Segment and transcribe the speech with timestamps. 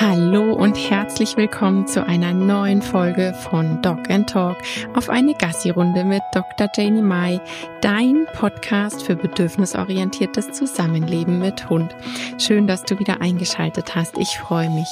[0.00, 4.56] Hallo und herzlich willkommen zu einer neuen Folge von Dog and Talk
[4.94, 6.68] auf eine Gassi-Runde mit Dr.
[6.72, 7.40] Janie Mai,
[7.80, 11.96] dein Podcast für bedürfnisorientiertes Zusammenleben mit Hund.
[12.38, 14.16] Schön, dass du wieder eingeschaltet hast.
[14.18, 14.88] Ich freue mich.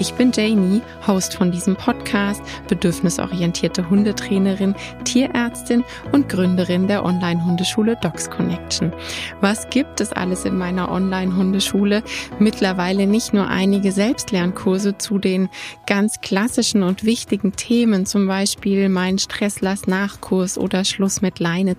[0.00, 8.28] Ich bin Janie, Host von diesem Podcast, bedürfnisorientierte Hundetrainerin, Tierärztin und Gründerin der Online-Hundeschule Dogs
[8.28, 8.92] Connection.
[9.40, 12.02] Was gibt es alles in meiner Online-Hundeschule?
[12.40, 15.48] Mittlerweile nicht nur einige Selbstlern Online-Kurse zu den
[15.86, 21.76] ganz klassischen und wichtigen Themen, zum Beispiel mein Stresslass-Nachkurs oder Schluss mit Leine.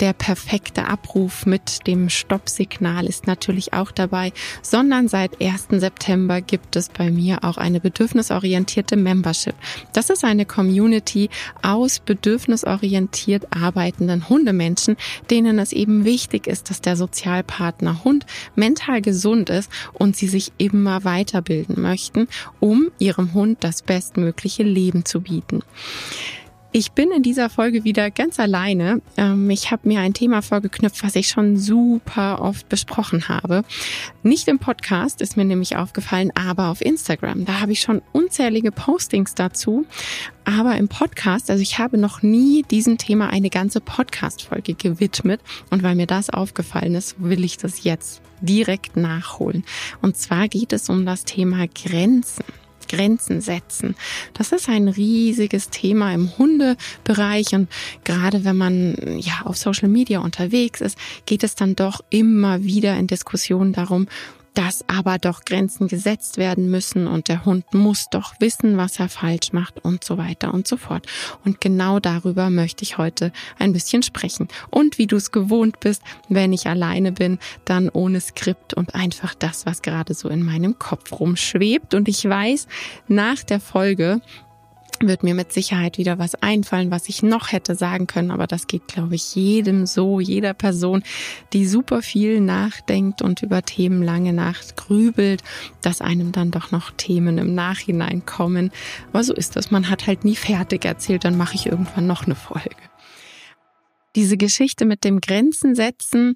[0.00, 5.68] Der perfekte Abruf mit dem Stoppsignal ist natürlich auch dabei, sondern seit 1.
[5.70, 9.54] September gibt es bei mir auch eine bedürfnisorientierte Membership.
[9.92, 11.28] Das ist eine Community
[11.62, 14.96] aus bedürfnisorientiert arbeitenden Hundemenschen,
[15.30, 20.52] denen es eben wichtig ist, dass der Sozialpartner Hund mental gesund ist und sie sich
[20.58, 22.28] immer weiter weiterbilden möchten,
[22.60, 25.62] um ihrem Hund das bestmögliche Leben zu bieten.
[26.70, 29.00] Ich bin in dieser Folge wieder ganz alleine.
[29.16, 33.62] Ähm, ich habe mir ein Thema vorgeknüpft, was ich schon super oft besprochen habe.
[34.22, 37.46] Nicht im Podcast ist mir nämlich aufgefallen, aber auf Instagram.
[37.46, 39.86] Da habe ich schon unzählige Postings dazu.
[40.44, 45.40] Aber im Podcast, also ich habe noch nie diesem Thema eine ganze Podcast-Folge gewidmet.
[45.70, 49.64] Und weil mir das aufgefallen ist, will ich das jetzt direkt nachholen.
[50.02, 52.44] Und zwar geht es um das Thema Grenzen.
[52.88, 53.94] Grenzen setzen.
[54.34, 57.68] Das ist ein riesiges Thema im Hundebereich und
[58.04, 62.96] gerade wenn man ja auf Social Media unterwegs ist, geht es dann doch immer wieder
[62.96, 64.08] in Diskussionen darum,
[64.58, 69.08] dass aber doch Grenzen gesetzt werden müssen und der Hund muss doch wissen, was er
[69.08, 71.06] falsch macht und so weiter und so fort.
[71.44, 74.48] Und genau darüber möchte ich heute ein bisschen sprechen.
[74.68, 79.32] Und wie du es gewohnt bist, wenn ich alleine bin, dann ohne Skript und einfach
[79.36, 81.94] das, was gerade so in meinem Kopf rumschwebt.
[81.94, 82.66] Und ich weiß,
[83.06, 84.20] nach der Folge
[85.00, 88.30] wird mir mit Sicherheit wieder was einfallen, was ich noch hätte sagen können.
[88.30, 91.02] Aber das geht, glaube ich, jedem so, jeder Person,
[91.52, 95.42] die super viel nachdenkt und über Themen lange Nacht grübelt,
[95.82, 98.70] dass einem dann doch noch Themen im Nachhinein kommen.
[99.12, 99.70] Aber so ist das.
[99.70, 102.76] Man hat halt nie fertig erzählt, dann mache ich irgendwann noch eine Folge.
[104.16, 106.34] Diese Geschichte mit dem Grenzen setzen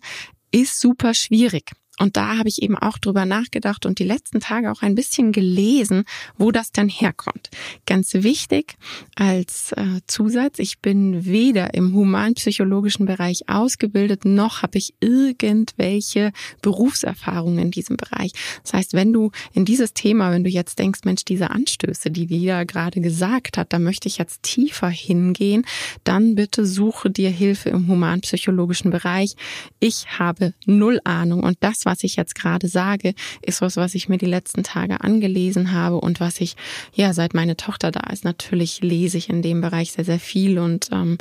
[0.53, 1.73] ist super schwierig.
[2.03, 5.31] Und da habe ich eben auch drüber nachgedacht und die letzten Tage auch ein bisschen
[5.31, 6.03] gelesen,
[6.37, 7.49] wo das dann herkommt.
[7.87, 8.75] Ganz wichtig
[9.15, 17.61] als äh, Zusatz, ich bin weder im humanpsychologischen Bereich ausgebildet, noch habe ich irgendwelche Berufserfahrungen
[17.61, 18.33] in diesem Bereich.
[18.65, 22.27] Das heißt, wenn du in dieses Thema, wenn du jetzt denkst, Mensch, diese Anstöße, die
[22.27, 25.65] die da gerade gesagt hat, da möchte ich jetzt tiefer hingehen,
[26.03, 29.37] dann bitte suche dir Hilfe im humanpsychologischen Bereich.
[29.79, 34.09] Ich habe null Ahnung und das was ich jetzt gerade sage, ist was, was ich
[34.09, 36.57] mir die letzten Tage angelesen habe und was ich,
[36.95, 40.59] ja, seit meine Tochter da ist, natürlich lese ich in dem Bereich sehr, sehr viel
[40.59, 41.19] und ähm,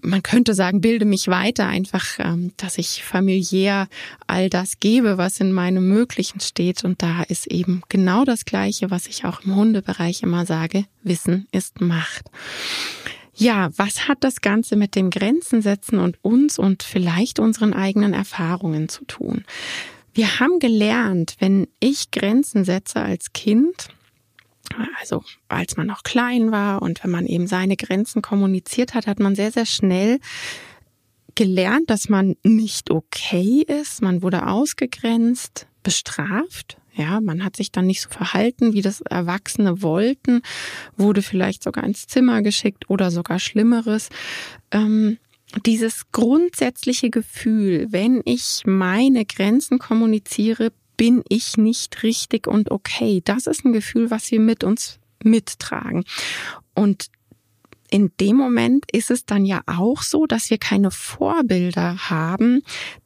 [0.00, 3.88] man könnte sagen, bilde mich weiter, einfach, ähm, dass ich familiär
[4.26, 6.84] all das gebe, was in meinem Möglichen steht.
[6.84, 11.46] Und da ist eben genau das Gleiche, was ich auch im Hundebereich immer sage, Wissen
[11.52, 12.26] ist Macht.
[13.40, 18.12] Ja, was hat das Ganze mit dem Grenzen setzen und uns und vielleicht unseren eigenen
[18.12, 19.44] Erfahrungen zu tun?
[20.12, 23.90] Wir haben gelernt, wenn ich Grenzen setze als Kind,
[24.98, 29.20] also als man noch klein war und wenn man eben seine Grenzen kommuniziert hat, hat
[29.20, 30.18] man sehr, sehr schnell
[31.36, 34.02] gelernt, dass man nicht okay ist.
[34.02, 36.77] Man wurde ausgegrenzt, bestraft.
[36.98, 40.42] Ja, man hat sich dann nicht so verhalten, wie das Erwachsene wollten,
[40.96, 44.08] wurde vielleicht sogar ins Zimmer geschickt oder sogar Schlimmeres.
[44.72, 45.18] Ähm,
[45.64, 53.22] dieses grundsätzliche Gefühl, wenn ich meine Grenzen kommuniziere, bin ich nicht richtig und okay.
[53.24, 56.04] Das ist ein Gefühl, was wir mit uns mittragen.
[56.74, 57.06] Und
[57.90, 62.62] in dem Moment ist es dann ja auch so, dass wir keine Vorbilder haben,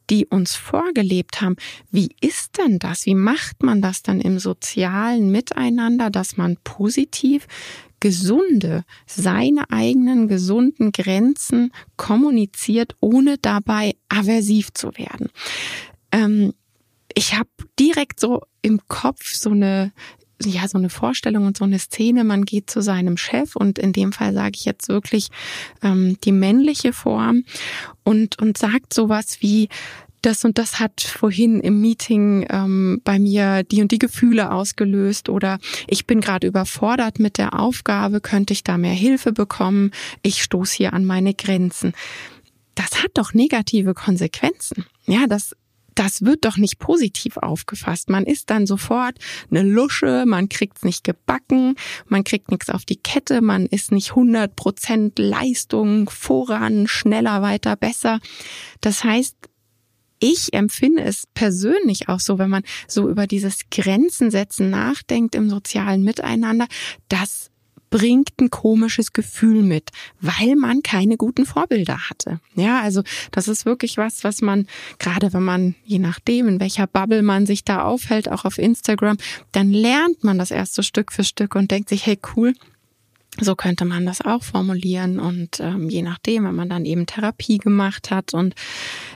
[0.09, 1.55] die uns vorgelebt haben.
[1.91, 3.05] Wie ist denn das?
[3.05, 7.47] Wie macht man das dann im sozialen Miteinander, dass man positiv
[7.99, 15.29] gesunde, seine eigenen gesunden Grenzen kommuniziert, ohne dabei aversiv zu werden?
[16.11, 16.53] Ähm,
[17.15, 17.49] ich habe
[17.79, 19.93] direkt so im Kopf so eine
[20.49, 23.93] ja so eine Vorstellung und so eine Szene, man geht zu seinem Chef und in
[23.93, 25.29] dem Fall sage ich jetzt wirklich
[25.81, 27.43] ähm, die männliche Form
[28.03, 29.69] und, und sagt sowas wie,
[30.23, 35.29] das und das hat vorhin im Meeting ähm, bei mir die und die Gefühle ausgelöst
[35.29, 39.91] oder ich bin gerade überfordert mit der Aufgabe, könnte ich da mehr Hilfe bekommen?
[40.21, 41.93] Ich stoße hier an meine Grenzen.
[42.75, 44.85] Das hat doch negative Konsequenzen.
[45.05, 45.55] Ja, das
[45.95, 48.09] das wird doch nicht positiv aufgefasst.
[48.09, 49.17] Man ist dann sofort
[49.49, 51.75] eine Lusche, man kriegt's nicht gebacken,
[52.07, 57.75] man kriegt nichts auf die Kette, man ist nicht 100 Prozent Leistung, voran, schneller, weiter,
[57.75, 58.19] besser.
[58.81, 59.35] Das heißt,
[60.19, 65.49] ich empfinde es persönlich auch so, wenn man so über dieses Grenzen setzen nachdenkt im
[65.49, 66.67] sozialen Miteinander,
[67.09, 67.51] dass
[67.93, 72.39] bringt ein komisches Gefühl mit, weil man keine guten Vorbilder hatte.
[72.55, 74.65] Ja, also das ist wirklich was, was man,
[74.97, 79.17] gerade wenn man, je nachdem, in welcher Bubble man sich da aufhält, auch auf Instagram,
[79.51, 82.55] dann lernt man das erst so Stück für Stück und denkt sich, hey cool,
[83.39, 87.59] so könnte man das auch formulieren und ähm, je nachdem, wenn man dann eben Therapie
[87.59, 88.55] gemacht hat und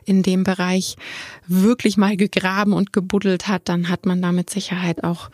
[0.05, 0.97] in dem Bereich
[1.47, 5.31] wirklich mal gegraben und gebuddelt hat, dann hat man da mit Sicherheit auch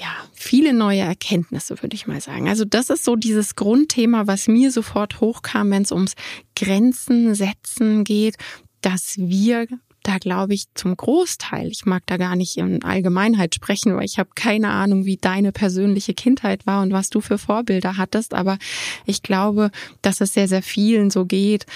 [0.00, 2.48] ja, viele neue Erkenntnisse, würde ich mal sagen.
[2.48, 6.14] Also das ist so dieses Grundthema, was mir sofort hochkam, wenn es ums
[6.56, 8.36] Grenzen setzen geht,
[8.80, 9.66] dass wir
[10.02, 14.18] da glaube ich zum Großteil, ich mag da gar nicht in Allgemeinheit sprechen, weil ich
[14.18, 18.58] habe keine Ahnung, wie deine persönliche Kindheit war und was du für Vorbilder hattest, aber
[19.06, 19.70] ich glaube,
[20.02, 21.66] dass es sehr, sehr vielen so geht,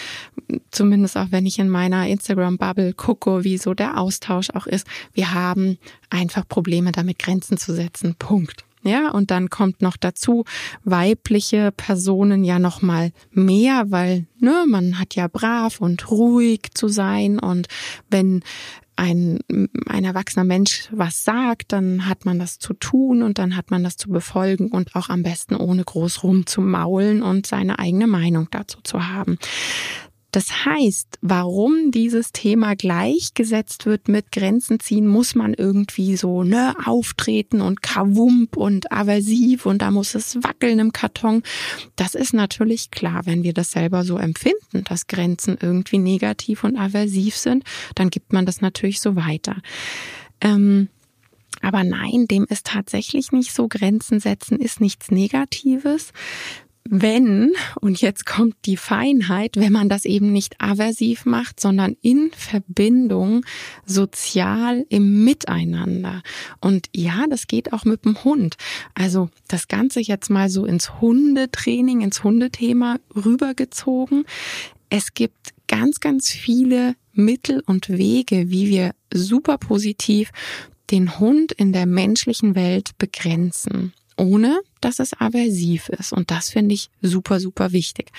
[0.70, 4.86] zumindest auch wenn ich in meiner Instagram-Bubble gucke, wie so der Austausch auch ist.
[5.12, 5.78] Wir haben
[6.10, 8.14] einfach Probleme damit, Grenzen zu setzen.
[8.18, 8.63] Punkt.
[8.84, 10.44] Ja, und dann kommt noch dazu
[10.84, 16.88] weibliche Personen ja noch mal mehr, weil ne, man hat ja brav und ruhig zu
[16.88, 17.68] sein und
[18.10, 18.42] wenn
[18.96, 19.38] ein,
[19.88, 23.82] ein erwachsener Mensch was sagt, dann hat man das zu tun und dann hat man
[23.82, 28.78] das zu befolgen und auch am besten ohne groß rumzumaulen und seine eigene Meinung dazu
[28.82, 29.38] zu haben.
[30.34, 36.74] Das heißt, warum dieses Thema gleichgesetzt wird mit Grenzen ziehen, muss man irgendwie so ne
[36.84, 41.44] auftreten und kawump und aversiv und da muss es wackeln im Karton.
[41.94, 46.76] Das ist natürlich klar, wenn wir das selber so empfinden, dass Grenzen irgendwie negativ und
[46.76, 47.62] aversiv sind,
[47.94, 49.62] dann gibt man das natürlich so weiter.
[50.40, 50.88] Ähm,
[51.62, 53.68] aber nein, dem ist tatsächlich nicht so.
[53.68, 56.12] Grenzen setzen ist nichts Negatives
[56.88, 62.30] wenn, und jetzt kommt die Feinheit, wenn man das eben nicht aversiv macht, sondern in
[62.36, 63.44] Verbindung,
[63.86, 66.22] sozial im Miteinander.
[66.60, 68.56] Und ja, das geht auch mit dem Hund.
[68.94, 74.26] Also das Ganze jetzt mal so ins Hundetraining, ins Hundethema rübergezogen.
[74.90, 80.30] Es gibt ganz, ganz viele Mittel und Wege, wie wir super positiv
[80.90, 86.12] den Hund in der menschlichen Welt begrenzen ohne dass es aversiv ist.
[86.12, 88.10] Und das finde ich super, super wichtig.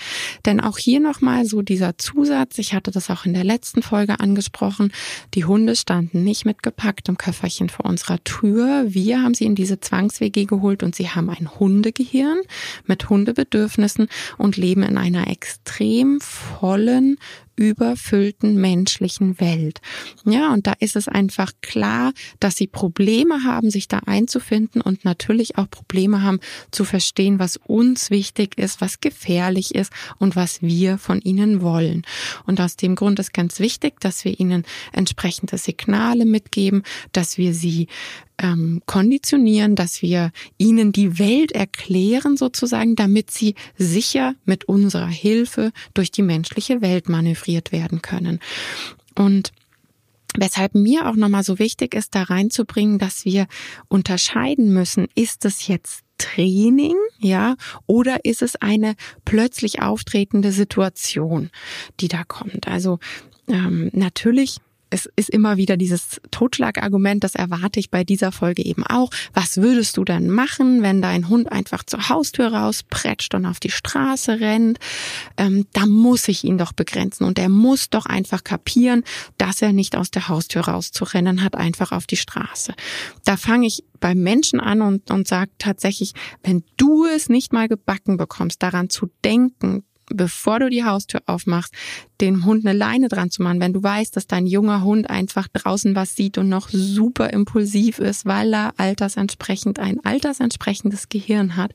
[0.46, 4.20] Denn auch hier nochmal so dieser Zusatz, ich hatte das auch in der letzten Folge
[4.20, 4.92] angesprochen,
[5.34, 8.86] die Hunde standen nicht mit gepacktem Köfferchen vor unserer Tür.
[8.88, 12.40] Wir haben sie in diese Zwangswege geholt und sie haben ein Hundegehirn
[12.86, 14.08] mit Hundebedürfnissen
[14.38, 17.18] und leben in einer extrem vollen,
[17.56, 19.82] überfüllten menschlichen Welt.
[20.26, 25.06] Ja, und da ist es einfach klar, dass sie Probleme haben, sich da einzufinden und
[25.06, 26.40] natürlich auch Probleme haben
[26.72, 32.04] zu verstehen, was uns wichtig ist, was gefährlich ist und was wir von ihnen wollen.
[32.46, 37.54] Und aus dem Grund ist ganz wichtig, dass wir ihnen entsprechende Signale mitgeben, dass wir
[37.54, 37.88] sie
[38.38, 45.72] ähm, konditionieren, dass wir ihnen die Welt erklären sozusagen, damit sie sicher mit unserer Hilfe
[45.94, 48.40] durch die menschliche Welt manövriert werden können.
[49.16, 49.52] Und
[50.38, 53.48] Weshalb mir auch nochmal so wichtig ist, da reinzubringen, dass wir
[53.88, 57.56] unterscheiden müssen, ist es jetzt Training, ja,
[57.88, 61.50] oder ist es eine plötzlich auftretende Situation,
[62.00, 62.68] die da kommt?
[62.68, 63.00] Also
[63.48, 64.58] ähm, natürlich
[64.90, 69.10] es ist immer wieder dieses Totschlagargument, das erwarte ich bei dieser Folge eben auch.
[69.34, 73.72] Was würdest du denn machen, wenn dein Hund einfach zur Haustür rauspretscht und auf die
[73.72, 74.80] Straße rennt?
[75.38, 79.04] Ähm, da muss ich ihn doch begrenzen und er muss doch einfach kapieren,
[79.38, 82.74] dass er nicht aus der Haustür rauszurennen hat, einfach auf die Straße.
[83.24, 86.14] Da fange ich beim Menschen an und, und sage tatsächlich,
[86.44, 91.74] wenn du es nicht mal gebacken bekommst, daran zu denken, bevor du die Haustür aufmachst,
[92.22, 95.48] den Hund eine Leine dran zu machen, wenn du weißt, dass dein junger Hund einfach
[95.48, 101.72] draußen was sieht und noch super impulsiv ist, weil er altersentsprechend ein altersentsprechendes Gehirn hat,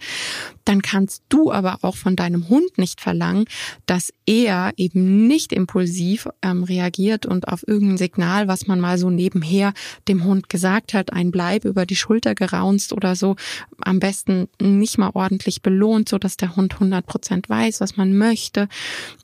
[0.64, 3.44] dann kannst du aber auch von deinem Hund nicht verlangen,
[3.87, 9.11] dass er eben nicht impulsiv ähm, reagiert und auf irgendein Signal, was man mal so
[9.11, 9.73] nebenher
[10.09, 13.37] dem Hund gesagt hat, ein Bleib über die Schulter geraunzt oder so,
[13.82, 18.16] am besten nicht mal ordentlich belohnt, so dass der Hund 100 Prozent weiß, was man
[18.16, 18.68] möchte.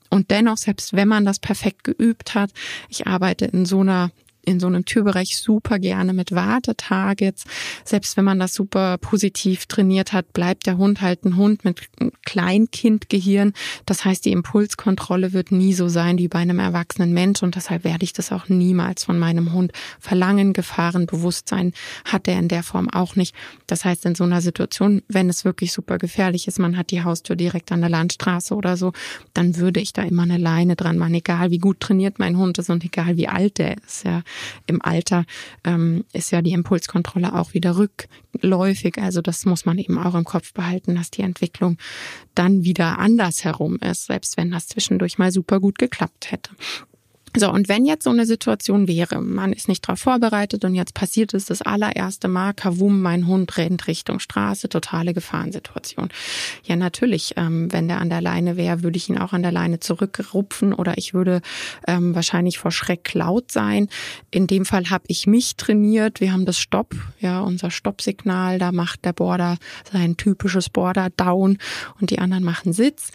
[0.09, 2.51] Und dennoch, selbst wenn man das perfekt geübt hat,
[2.89, 4.11] ich arbeite in so einer
[4.47, 7.43] in so einem Türbereich super gerne mit Wartetargets.
[7.83, 11.81] Selbst wenn man das super positiv trainiert hat, bleibt der Hund halt ein Hund mit
[12.25, 13.51] Kleinkindgehirn.
[13.85, 17.83] Das heißt, die Impulskontrolle wird nie so sein wie bei einem erwachsenen Mensch und deshalb
[17.83, 20.53] werde ich das auch niemals von meinem Hund verlangen.
[20.53, 21.73] Gefahrenbewusstsein
[22.05, 23.35] hat er in der Form auch nicht.
[23.67, 27.03] Das heißt, in so einer Situation, wenn es wirklich super gefährlich ist, man hat die
[27.03, 28.93] Haustür direkt an der Landstraße oder so,
[29.33, 32.57] dann würde ich da immer eine Leine dran machen, egal wie gut trainiert mein Hund
[32.59, 34.05] ist und egal wie alt der ist.
[34.05, 34.23] Ja,
[34.65, 35.25] im Alter
[35.63, 38.97] ähm, ist ja die Impulskontrolle auch wieder rückläufig.
[38.97, 41.77] Also das muss man eben auch im Kopf behalten, dass die Entwicklung
[42.35, 46.51] dann wieder anders herum ist, selbst wenn das zwischendurch mal super gut geklappt hätte.
[47.39, 50.95] So, und wenn jetzt so eine Situation wäre, man ist nicht darauf vorbereitet und jetzt
[50.95, 56.09] passiert es das allererste Mal, kavum, mein Hund rennt Richtung Straße, totale Gefahrensituation.
[56.63, 59.51] Ja, natürlich, ähm, wenn der an der Leine wäre, würde ich ihn auch an der
[59.51, 61.41] Leine zurückrupfen oder ich würde
[61.85, 63.87] ähm, wahrscheinlich vor Schreck laut sein.
[64.31, 66.21] In dem Fall habe ich mich trainiert.
[66.21, 69.57] Wir haben das Stopp, ja, unser Stoppsignal, da macht der Border
[69.91, 71.59] sein typisches Border Down
[72.01, 73.11] und die anderen machen Sitz.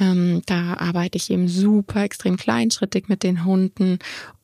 [0.00, 3.59] Ähm, da arbeite ich eben super extrem kleinschrittig mit den Hunden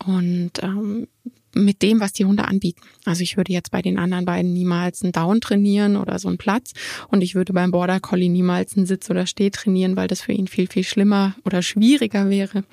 [0.05, 1.09] und ähm,
[1.57, 2.83] mit dem, was die Hunde anbieten.
[3.05, 6.39] Also ich würde jetzt bei den anderen beiden niemals einen Down trainieren oder so einen
[6.39, 6.73] Platz
[7.09, 10.33] und ich würde beim Border Collie niemals einen Sitz oder Steh trainieren, weil das für
[10.33, 12.65] ihn viel, viel schlimmer oder schwieriger wäre,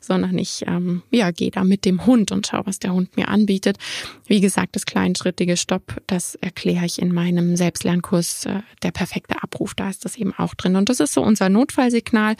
[0.00, 3.28] sondern ich ähm, ja, gehe da mit dem Hund und schaue, was der Hund mir
[3.28, 3.78] anbietet.
[4.26, 9.74] Wie gesagt, das kleinschrittige Stopp, das erkläre ich in meinem Selbstlernkurs, äh, der perfekte Abruf,
[9.74, 10.76] da ist das eben auch drin.
[10.76, 12.36] Und das ist so unser Notfallsignal.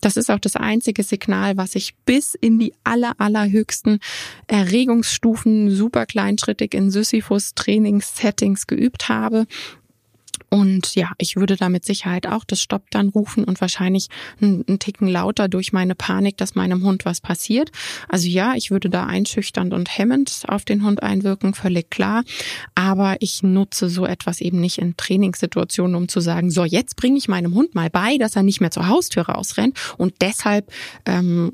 [0.00, 4.00] Das ist auch das einzige Signal, was ich bis in die aller, allerhöchsten
[4.46, 9.46] Erregungsstufen Stufen super kleinschrittig in Sisyphus-Trainingssettings geübt habe.
[10.52, 14.08] Und ja, ich würde da mit Sicherheit auch das Stopp dann rufen und wahrscheinlich
[14.40, 17.70] einen, Ticken lauter durch meine Panik, dass meinem Hund was passiert.
[18.08, 22.24] Also ja, ich würde da einschüchternd und hemmend auf den Hund einwirken, völlig klar.
[22.74, 27.18] Aber ich nutze so etwas eben nicht in Trainingssituationen, um zu sagen, so jetzt bringe
[27.18, 30.72] ich meinem Hund mal bei, dass er nicht mehr zur Haustür rausrennt und deshalb
[31.06, 31.52] ähm,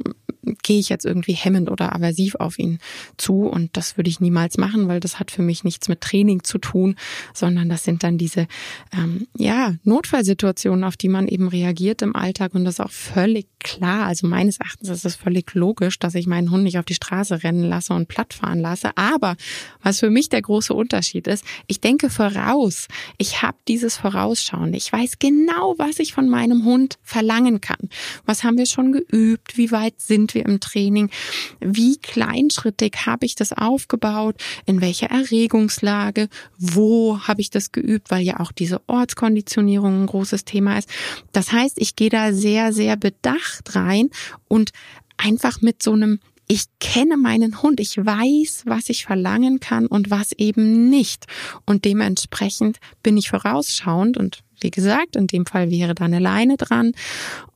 [0.62, 2.78] gehe ich jetzt irgendwie hemmend oder aversiv auf ihn
[3.16, 3.46] zu.
[3.46, 6.58] Und das würde ich niemals machen, weil das hat für mich nichts mit Training zu
[6.58, 6.96] tun,
[7.34, 8.46] sondern das sind dann diese
[8.92, 12.54] ähm, ja Notfallsituationen, auf die man eben reagiert im Alltag.
[12.54, 14.06] Und das ist auch völlig klar.
[14.06, 17.42] Also meines Erachtens ist es völlig logisch, dass ich meinen Hund nicht auf die Straße
[17.42, 18.96] rennen lasse und platt fahren lasse.
[18.96, 19.36] Aber
[19.82, 22.86] was für mich der große Unterschied ist, ich denke voraus.
[23.18, 24.72] Ich habe dieses Vorausschauen.
[24.74, 27.88] Ich weiß genau, was ich von meinem Hund verlangen kann.
[28.24, 29.56] Was haben wir schon geübt?
[29.56, 31.10] Wie weit sind wir im Training?
[31.58, 34.36] Wie kleinschrittig habe ich das aufgebaut?
[34.66, 36.28] In welcher Erregungslage?
[36.56, 38.12] Wo habe ich das geübt?
[38.12, 40.88] Weil ja auch diese Ortskonditionierung ein großes Thema ist.
[41.32, 44.10] Das heißt, ich gehe da sehr, sehr bedacht rein
[44.46, 44.70] und
[45.16, 50.10] einfach mit so einem ich kenne meinen Hund, ich weiß, was ich verlangen kann und
[50.10, 51.26] was eben nicht.
[51.64, 56.56] Und dementsprechend bin ich vorausschauend und wie gesagt, in dem Fall wäre da eine Leine
[56.56, 56.92] dran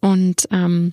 [0.00, 0.92] und ähm,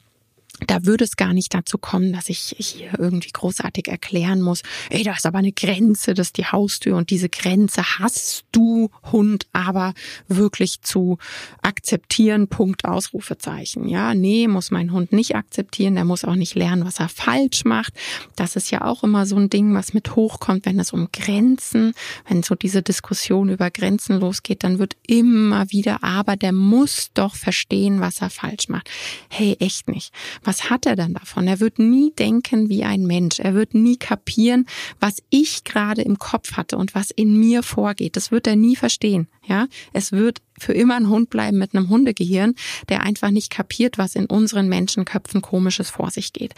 [0.65, 5.03] da würde es gar nicht dazu kommen, dass ich hier irgendwie großartig erklären muss, ey,
[5.03, 9.45] da ist aber eine Grenze, das ist die Haustür und diese Grenze hast du, Hund,
[9.53, 9.93] aber
[10.27, 11.19] wirklich zu
[11.61, 13.87] akzeptieren, Punkt, Ausrufezeichen.
[13.87, 17.63] Ja, nee, muss mein Hund nicht akzeptieren, der muss auch nicht lernen, was er falsch
[17.63, 17.93] macht.
[18.35, 21.93] Das ist ja auch immer so ein Ding, was mit hochkommt, wenn es um Grenzen,
[22.27, 27.35] wenn so diese Diskussion über Grenzen losgeht, dann wird immer wieder, aber der muss doch
[27.35, 28.89] verstehen, was er falsch macht.
[29.29, 30.11] Hey, echt nicht
[30.47, 31.45] was hat er dann davon?
[31.45, 33.39] Er wird nie denken wie ein Mensch.
[33.39, 34.65] Er wird nie kapieren,
[35.01, 38.15] was ich gerade im Kopf hatte und was in mir vorgeht.
[38.15, 39.27] Das wird er nie verstehen.
[39.45, 42.55] Ja, es wird für immer ein Hund bleiben mit einem Hundegehirn,
[42.89, 46.53] der einfach nicht kapiert, was in unseren Menschenköpfen komisches vor sich geht.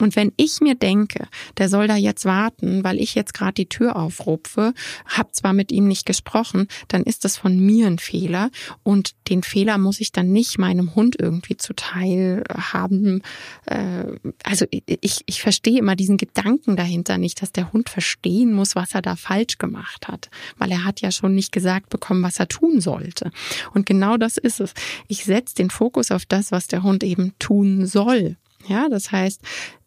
[0.00, 3.68] Und wenn ich mir denke, der soll da jetzt warten, weil ich jetzt gerade die
[3.68, 4.74] Tür aufrupfe,
[5.06, 8.50] hab zwar mit ihm nicht gesprochen, dann ist das von mir ein Fehler
[8.82, 13.22] und den Fehler muss ich dann nicht meinem Hund irgendwie zuteil haben.
[13.66, 14.04] Äh,
[14.44, 18.94] also ich, ich verstehe immer diesen Gedanken dahinter nicht, dass der Hund verstehen muss, was
[18.94, 22.48] er da falsch gemacht hat, weil er hat ja schon nicht gesagt bekommen, was er
[22.48, 23.31] tun sollte.
[23.74, 24.74] Und genau das ist es.
[25.08, 28.36] Ich setze den Fokus auf das, was der Hund eben tun soll.
[28.66, 29.40] Ja, das heißt,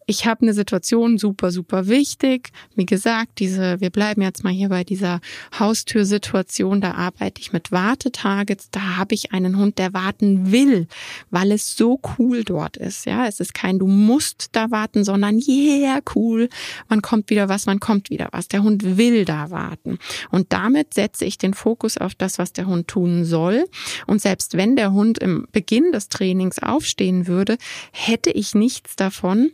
[0.06, 2.50] ich habe eine Situation super, super wichtig.
[2.76, 5.20] Wie gesagt, diese, wir bleiben jetzt mal hier bei dieser
[5.58, 10.86] Haustürsituation, da arbeite ich mit Wartetargets, da habe ich einen Hund, der warten will,
[11.30, 13.04] weil es so cool dort ist.
[13.04, 16.48] Ja, es ist kein, du musst da warten, sondern yeah, cool,
[16.88, 18.46] man kommt wieder was, man kommt wieder was.
[18.46, 19.98] Der Hund will da warten.
[20.30, 23.64] Und damit setze ich den Fokus auf das, was der Hund tun soll.
[24.06, 27.56] Und selbst wenn der Hund im Beginn des Trainings aufstehen würde,
[27.90, 29.50] hätte ich nichts davon,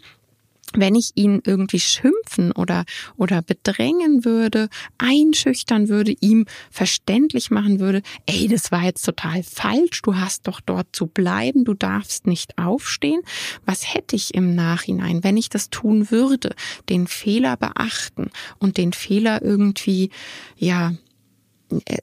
[0.77, 2.85] wenn ich ihn irgendwie schimpfen oder,
[3.17, 10.03] oder bedrängen würde, einschüchtern würde, ihm verständlich machen würde, ey, das war jetzt total falsch,
[10.03, 13.21] du hast doch dort zu bleiben, du darfst nicht aufstehen.
[13.65, 16.55] Was hätte ich im Nachhinein, wenn ich das tun würde?
[16.89, 20.11] Den Fehler beachten und den Fehler irgendwie,
[20.57, 20.93] ja,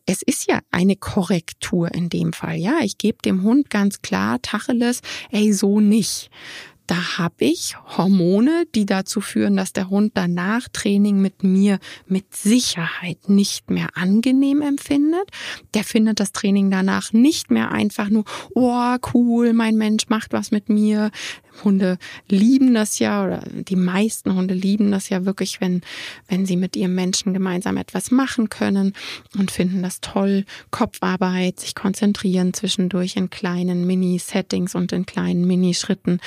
[0.06, 2.58] es ist ja eine Korrektur in dem Fall.
[2.58, 6.30] Ja, ich gebe dem Hund ganz klar Tacheles, ey, so nicht
[6.90, 11.78] da habe ich Hormone, die dazu führen, dass der Hund danach Training mit mir
[12.08, 15.30] mit Sicherheit nicht mehr angenehm empfindet.
[15.76, 18.24] Der findet das Training danach nicht mehr einfach nur,
[18.56, 21.12] oh cool, mein Mensch macht was mit mir.
[21.64, 25.82] Hunde lieben das ja oder die meisten Hunde lieben das ja wirklich, wenn,
[26.28, 28.94] wenn sie mit ihrem Menschen gemeinsam etwas machen können
[29.38, 30.46] und finden das toll.
[30.72, 36.20] Kopfarbeit, sich konzentrieren zwischendurch in kleinen Mini-Settings und in kleinen Mini-Schritten.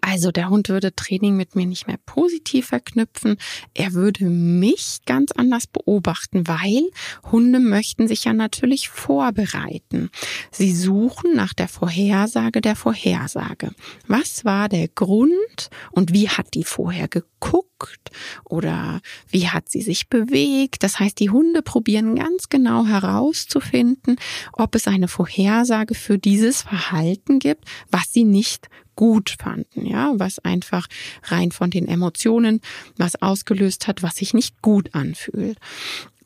[0.00, 3.36] Also der Hund würde Training mit mir nicht mehr positiv verknüpfen.
[3.74, 6.90] Er würde mich ganz anders beobachten, weil
[7.30, 10.10] Hunde möchten sich ja natürlich vorbereiten.
[10.50, 13.72] Sie suchen nach der Vorhersage der Vorhersage.
[14.06, 18.10] Was war der Grund und wie hat die vorher geguckt
[18.44, 20.82] oder wie hat sie sich bewegt?
[20.82, 24.16] Das heißt, die Hunde probieren ganz genau herauszufinden,
[24.52, 28.68] ob es eine Vorhersage für dieses Verhalten gibt, was sie nicht
[28.98, 30.88] gut fanden, ja, was einfach
[31.22, 32.60] rein von den Emotionen
[32.96, 35.56] was ausgelöst hat, was sich nicht gut anfühlt.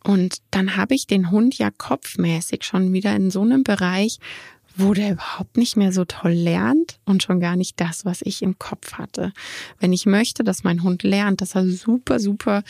[0.02, 4.20] Und dann habe ich den Hund ja kopfmäßig schon wieder in so einem Bereich,
[4.74, 8.40] wo der überhaupt nicht mehr so toll lernt und schon gar nicht das, was ich
[8.40, 9.34] im Kopf hatte.
[9.78, 12.62] Wenn ich möchte, dass mein Hund lernt, dass er super, super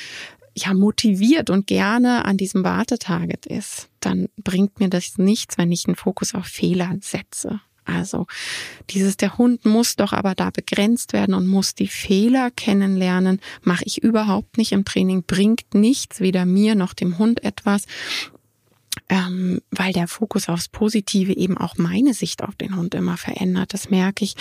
[0.57, 5.87] ja, motiviert und gerne an diesem Wartetarget ist, dann bringt mir das nichts, wenn ich
[5.87, 7.61] einen Fokus auf Fehler setze.
[7.85, 8.27] Also
[8.91, 13.85] dieses, der Hund muss doch aber da begrenzt werden und muss die Fehler kennenlernen, mache
[13.85, 17.87] ich überhaupt nicht im Training, bringt nichts, weder mir noch dem Hund etwas
[19.13, 23.75] ähm, weil der Fokus aufs Positive eben auch meine Sicht auf den Hund immer verändert.
[23.75, 24.37] Das merke ich,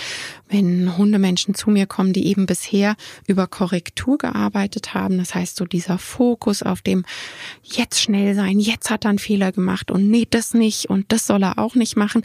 [0.48, 5.18] wenn Hundemenschen zu mir kommen, die eben bisher über Korrektur gearbeitet haben.
[5.18, 7.04] Das heißt, so dieser Fokus auf dem
[7.62, 11.26] jetzt schnell sein, jetzt hat er einen Fehler gemacht und nee, das nicht und das
[11.26, 12.22] soll er auch nicht machen.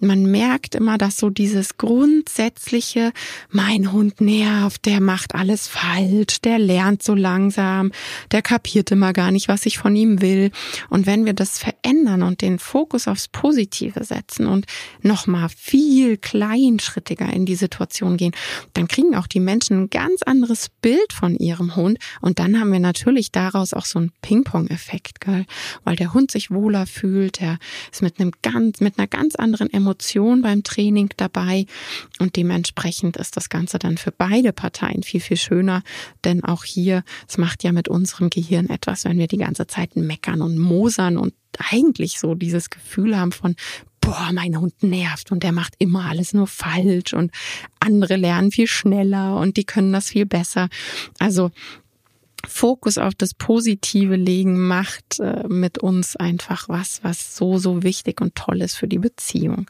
[0.00, 3.12] Man merkt immer, dass so dieses grundsätzliche,
[3.50, 7.92] mein Hund nervt, der macht alles falsch, der lernt so langsam,
[8.32, 10.50] der kapiert immer gar nicht, was ich von ihm will.
[10.90, 11.83] Und wenn wir das verändern
[12.34, 14.66] und den Fokus aufs Positive setzen und
[15.02, 18.32] nochmal viel kleinschrittiger in die Situation gehen,
[18.72, 21.98] dann kriegen auch die Menschen ein ganz anderes Bild von ihrem Hund.
[22.20, 25.18] Und dann haben wir natürlich daraus auch so einen Ping-Pong-Effekt,
[25.84, 27.58] weil der Hund sich wohler fühlt, er
[27.92, 31.66] ist mit einem ganz, mit einer ganz anderen Emotion beim Training dabei.
[32.18, 35.82] Und dementsprechend ist das Ganze dann für beide Parteien viel, viel schöner,
[36.24, 39.94] denn auch hier, es macht ja mit unserem Gehirn etwas, wenn wir die ganze Zeit
[39.94, 41.34] meckern und mosern und
[41.70, 43.56] eigentlich so dieses Gefühl haben von,
[44.00, 47.32] boah, mein Hund nervt und der macht immer alles nur falsch und
[47.80, 50.68] andere lernen viel schneller und die können das viel besser.
[51.18, 51.50] Also
[52.46, 58.20] Fokus auf das Positive legen macht äh, mit uns einfach was, was so, so wichtig
[58.20, 59.66] und toll ist für die Beziehung.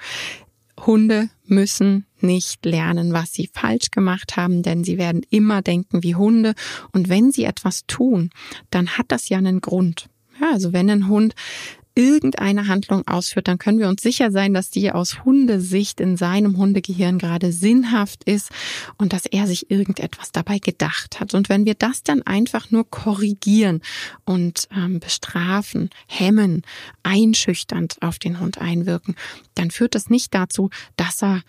[0.86, 6.16] Hunde müssen nicht lernen, was sie falsch gemacht haben, denn sie werden immer denken wie
[6.16, 6.54] Hunde.
[6.92, 8.30] Und wenn sie etwas tun,
[8.70, 10.08] dann hat das ja einen Grund.
[10.40, 11.34] Ja, also wenn ein Hund
[11.94, 16.56] irgendeine Handlung ausführt, dann können wir uns sicher sein, dass die aus Hundesicht in seinem
[16.56, 18.50] Hundegehirn gerade sinnhaft ist
[18.98, 21.34] und dass er sich irgendetwas dabei gedacht hat.
[21.34, 23.80] Und wenn wir das dann einfach nur korrigieren
[24.24, 26.62] und ähm, bestrafen, hemmen,
[27.04, 29.14] einschüchternd auf den Hund einwirken,
[29.54, 31.42] dann führt das nicht dazu, dass er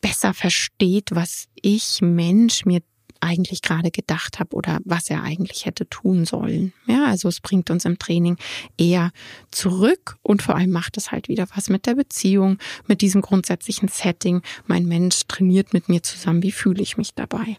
[0.00, 2.80] besser versteht, was ich Mensch mir
[3.22, 6.72] eigentlich gerade gedacht habe oder was er eigentlich hätte tun sollen.
[6.86, 8.36] Ja, also es bringt uns im Training
[8.76, 9.12] eher
[9.50, 13.88] zurück und vor allem macht es halt wieder was mit der Beziehung, mit diesem grundsätzlichen
[13.88, 14.42] Setting.
[14.66, 16.42] Mein Mensch trainiert mit mir zusammen.
[16.42, 17.56] Wie fühle ich mich dabei?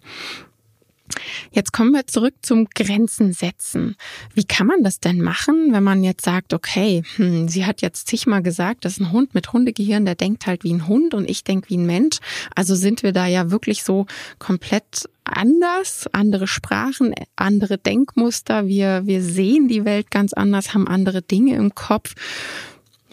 [1.51, 3.95] Jetzt kommen wir zurück zum Grenzen setzen.
[4.33, 8.07] Wie kann man das denn machen, wenn man jetzt sagt, okay, hm, sie hat jetzt
[8.07, 11.43] zigmal gesagt, dass ein Hund mit Hundegehirn, der denkt halt wie ein Hund und ich
[11.43, 12.19] denke wie ein Mensch.
[12.55, 14.05] Also sind wir da ja wirklich so
[14.39, 18.67] komplett anders, andere Sprachen, andere Denkmuster.
[18.67, 22.15] Wir, wir sehen die Welt ganz anders, haben andere Dinge im Kopf.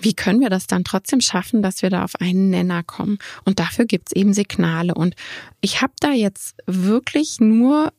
[0.01, 3.19] Wie können wir das dann trotzdem schaffen, dass wir da auf einen Nenner kommen?
[3.45, 4.95] Und dafür gibt's eben Signale.
[4.95, 5.15] Und
[5.61, 7.93] ich habe da jetzt wirklich nur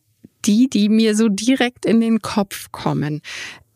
[0.46, 3.22] die, die mir so direkt in den Kopf kommen.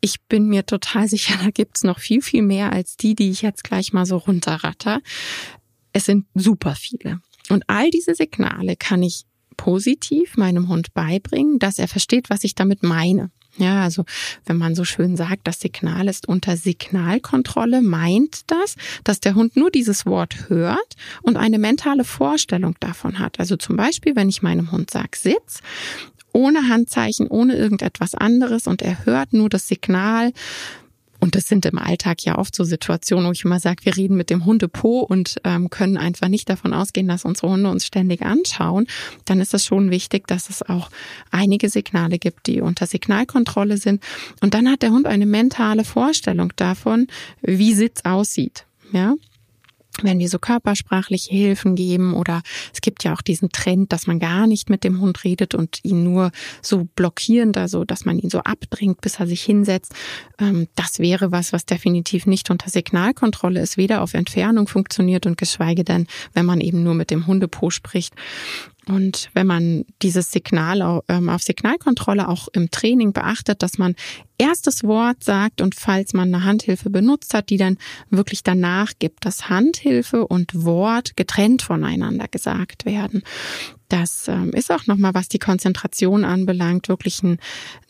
[0.01, 3.41] Ich bin mir total sicher, da gibt's noch viel, viel mehr als die, die ich
[3.41, 5.01] jetzt gleich mal so runterratter.
[5.93, 7.21] Es sind super viele.
[7.49, 9.25] Und all diese Signale kann ich
[9.57, 13.31] positiv meinem Hund beibringen, dass er versteht, was ich damit meine.
[13.57, 14.03] Ja, also
[14.45, 19.55] wenn man so schön sagt, das Signal ist unter Signalkontrolle, meint das, dass der Hund
[19.55, 23.39] nur dieses Wort hört und eine mentale Vorstellung davon hat.
[23.39, 25.61] Also zum Beispiel, wenn ich meinem Hund sage Sitz,
[26.33, 30.33] ohne Handzeichen, ohne irgendetwas anderes und er hört nur das Signal,
[31.25, 34.15] und das sind im Alltag ja oft so Situationen, wo ich immer sage, wir reden
[34.15, 38.21] mit dem Hundepo und ähm, können einfach nicht davon ausgehen, dass unsere Hunde uns ständig
[38.21, 38.85] anschauen.
[39.25, 40.91] Dann ist es schon wichtig, dass es auch
[41.31, 44.03] einige Signale gibt, die unter Signalkontrolle sind.
[44.41, 47.07] Und dann hat der Hund eine mentale Vorstellung davon,
[47.41, 48.67] wie Sitz aussieht.
[48.91, 49.15] Ja,
[50.01, 52.41] wenn wir so körpersprachliche Hilfen geben oder
[52.73, 55.79] es gibt ja auch diesen Trend, dass man gar nicht mit dem Hund redet und
[55.83, 56.31] ihn nur
[56.61, 59.93] so blockierend, also dass man ihn so abdringt, bis er sich hinsetzt.
[60.39, 65.37] Ähm, das wäre was, was definitiv nicht unter Signalkontrolle ist, weder auf Entfernung funktioniert und
[65.37, 68.13] geschweige denn, wenn man eben nur mit dem Hundepo spricht.
[68.87, 73.95] Und wenn man dieses Signal ähm, auf Signalkontrolle auch im Training beachtet, dass man
[74.37, 77.77] erst das Wort sagt und falls man eine Handhilfe benutzt hat, die dann
[78.09, 83.23] wirklich danach gibt, dass Handhilfe und Wort getrennt voneinander gesagt werden.
[83.89, 87.37] Das ähm, ist auch nochmal, was die Konzentration anbelangt, wirklich ein,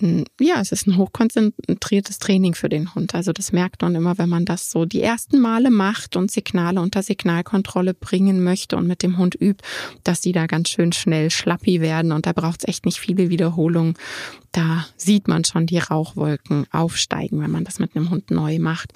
[0.02, 3.16] ein, ja, es ist ein hochkonzentriertes Training für den Hund.
[3.16, 6.82] Also das merkt man immer, wenn man das so die ersten Male macht und Signale
[6.82, 9.64] unter Signalkontrolle bringen möchte und mit dem Hund übt,
[10.04, 13.30] dass die da ganz schön schnell schlappi werden und da braucht es echt nicht viele
[13.30, 13.94] Wiederholungen.
[14.56, 18.94] Da sieht man schon die Rauchwolken aufsteigen, wenn man das mit einem Hund neu macht.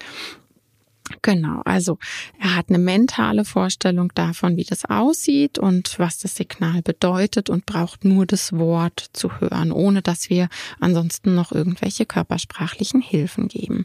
[1.20, 1.98] Genau, also
[2.38, 7.66] er hat eine mentale Vorstellung davon, wie das aussieht und was das Signal bedeutet und
[7.66, 13.84] braucht nur das Wort zu hören, ohne dass wir ansonsten noch irgendwelche körpersprachlichen Hilfen geben.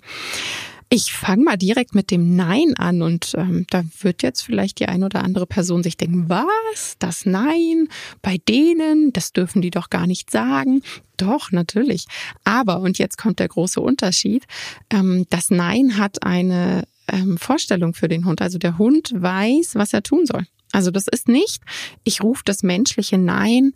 [0.90, 4.88] Ich fange mal direkt mit dem Nein an und ähm, da wird jetzt vielleicht die
[4.88, 6.96] ein oder andere Person sich denken, was?
[7.00, 7.88] Das Nein?
[8.22, 9.12] Bei denen?
[9.12, 10.84] Das dürfen die doch gar nicht sagen.
[11.18, 12.06] Doch, natürlich.
[12.44, 14.46] Aber, und jetzt kommt der große Unterschied,
[14.92, 18.42] ähm, das Nein hat eine ähm, Vorstellung für den Hund.
[18.42, 20.46] Also der Hund weiß, was er tun soll.
[20.72, 21.64] Also das ist nicht,
[22.04, 23.74] ich rufe das menschliche Nein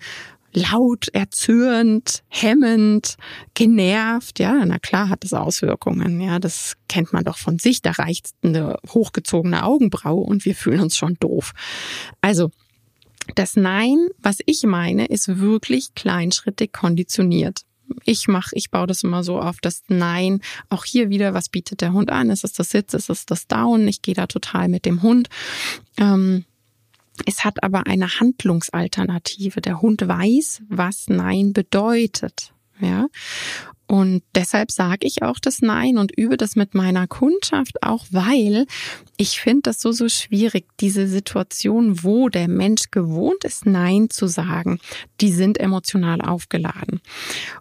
[0.53, 3.15] laut, erzürnt, hemmend,
[3.53, 4.39] genervt.
[4.39, 6.21] Ja, na klar hat das Auswirkungen.
[6.21, 7.81] Ja, das kennt man doch von sich.
[7.81, 11.53] Da reicht eine hochgezogene Augenbraue und wir fühlen uns schon doof.
[12.21, 12.51] Also,
[13.35, 17.61] das Nein, was ich meine, ist wirklich kleinschrittig konditioniert
[18.05, 20.41] ich mache, ich baue das immer so auf, das Nein.
[20.69, 22.29] Auch hier wieder, was bietet der Hund an?
[22.29, 22.93] Ist es das Sitz?
[22.93, 23.87] Ist es das Down?
[23.87, 25.29] Ich gehe da total mit dem Hund.
[25.97, 26.45] Ähm,
[27.25, 29.61] es hat aber eine Handlungsalternative.
[29.61, 32.53] Der Hund weiß, was Nein bedeutet.
[32.79, 33.07] Ja.
[33.87, 38.67] Und deshalb sage ich auch das Nein und übe das mit meiner Kundschaft auch, weil
[39.21, 44.27] ich finde das so, so schwierig, diese Situation, wo der Mensch gewohnt ist, Nein zu
[44.27, 44.79] sagen,
[45.19, 47.01] die sind emotional aufgeladen.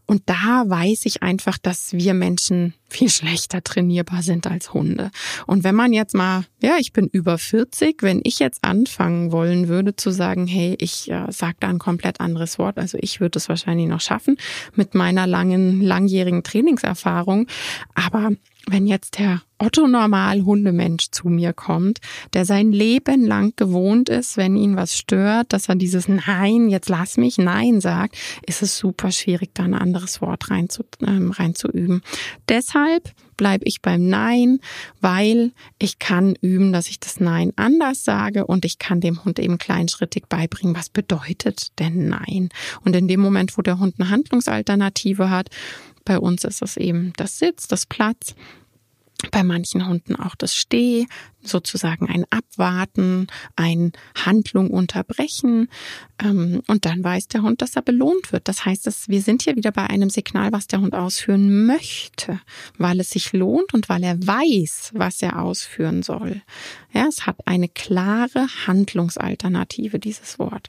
[0.07, 5.11] Und da weiß ich einfach, dass wir Menschen viel schlechter trainierbar sind als Hunde.
[5.49, 9.66] Und wenn man jetzt mal, ja, ich bin über 40, wenn ich jetzt anfangen wollen
[9.66, 13.37] würde zu sagen, hey, ich äh, sage da ein komplett anderes Wort, also ich würde
[13.37, 14.37] es wahrscheinlich noch schaffen
[14.77, 17.49] mit meiner langen, langjährigen Trainingserfahrung,
[17.97, 18.31] aber
[18.66, 21.99] wenn jetzt der Otto Normal Hundemensch zu mir kommt,
[22.33, 26.88] der sein Leben lang gewohnt ist, wenn ihn was stört, dass er dieses Nein, jetzt
[26.88, 28.16] lass mich Nein sagt,
[28.47, 32.03] ist es super schwierig, da ein anderes Wort rein zu, ähm, reinzuüben.
[32.49, 34.61] Deshalb bleibe ich beim Nein,
[35.01, 39.38] weil ich kann üben, dass ich das Nein anders sage und ich kann dem Hund
[39.38, 42.51] eben kleinschrittig beibringen, was bedeutet denn Nein.
[42.85, 45.49] Und in dem Moment, wo der Hund eine Handlungsalternative hat,
[46.09, 48.35] bei uns ist es eben das Sitz, das Platz.
[49.31, 51.07] Bei manchen Hunden auch das Steh,
[51.49, 55.69] sozusagen ein Abwarten, ein Handlung unterbrechen.
[56.23, 58.49] Ähm, und dann weiß der Hund, dass er belohnt wird.
[58.49, 62.41] Das heißt, dass wir sind hier wieder bei einem Signal, was der Hund ausführen möchte,
[62.77, 66.43] weil es sich lohnt und weil er weiß, was er ausführen soll.
[66.93, 70.69] Ja, es hat eine klare Handlungsalternative, dieses Wort.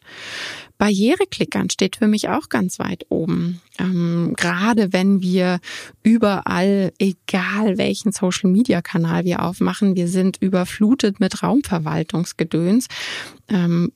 [0.77, 3.61] Barriereklickern steht für mich auch ganz weit oben.
[3.79, 5.59] Ähm, gerade wenn wir
[6.03, 12.87] überall, egal welchen Social-Media-Kanal wir aufmachen, wir sind überflutet mit Raumverwaltungsgedöns.
[13.49, 13.91] Ähm,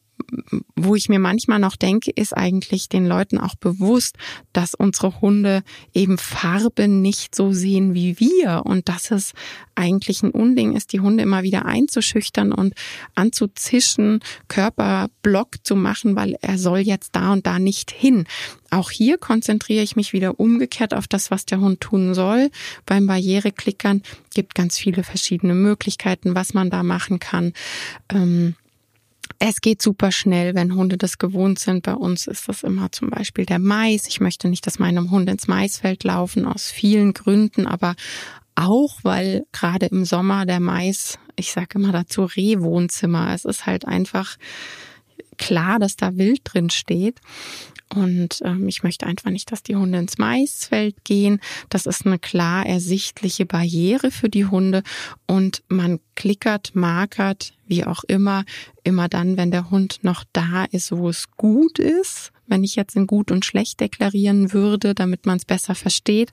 [0.76, 4.18] wo ich mir manchmal noch denke, ist eigentlich den Leuten auch bewusst,
[4.52, 9.34] dass unsere Hunde eben Farben nicht so sehen wie wir und dass es
[9.76, 12.74] eigentlich ein Unding ist, die Hunde immer wieder einzuschüchtern und
[13.16, 18.26] anzuzischen, Körperblock zu machen, weil er soll jetzt da und da nicht hin.
[18.70, 22.50] Auch hier konzentriere ich mich wieder umgekehrt auf das, was der Hund tun soll.
[22.86, 24.02] Beim Barriereklickern
[24.34, 27.54] gibt ganz viele verschiedene Möglichkeiten, was man da machen kann.
[28.10, 28.56] Ähm
[29.46, 31.84] Es geht super schnell, wenn Hunde das gewohnt sind.
[31.84, 34.08] Bei uns ist das immer zum Beispiel der Mais.
[34.08, 37.96] Ich möchte nicht, dass meine Hunde ins Maisfeld laufen, aus vielen Gründen, aber
[38.56, 43.34] auch, weil gerade im Sommer der Mais, ich sage immer dazu, Rehwohnzimmer.
[43.34, 44.38] Es ist halt einfach
[45.34, 47.20] klar, dass da Wild drin steht.
[47.94, 51.40] Und ähm, ich möchte einfach nicht, dass die Hunde ins Maisfeld gehen.
[51.70, 54.82] Das ist eine klar ersichtliche Barriere für die Hunde.
[55.28, 58.46] Und man klickert, markert, wie auch immer,
[58.84, 62.96] immer dann, wenn der Hund noch da ist, wo es gut ist wenn ich jetzt
[62.96, 66.32] in gut und schlecht deklarieren würde, damit man es besser versteht.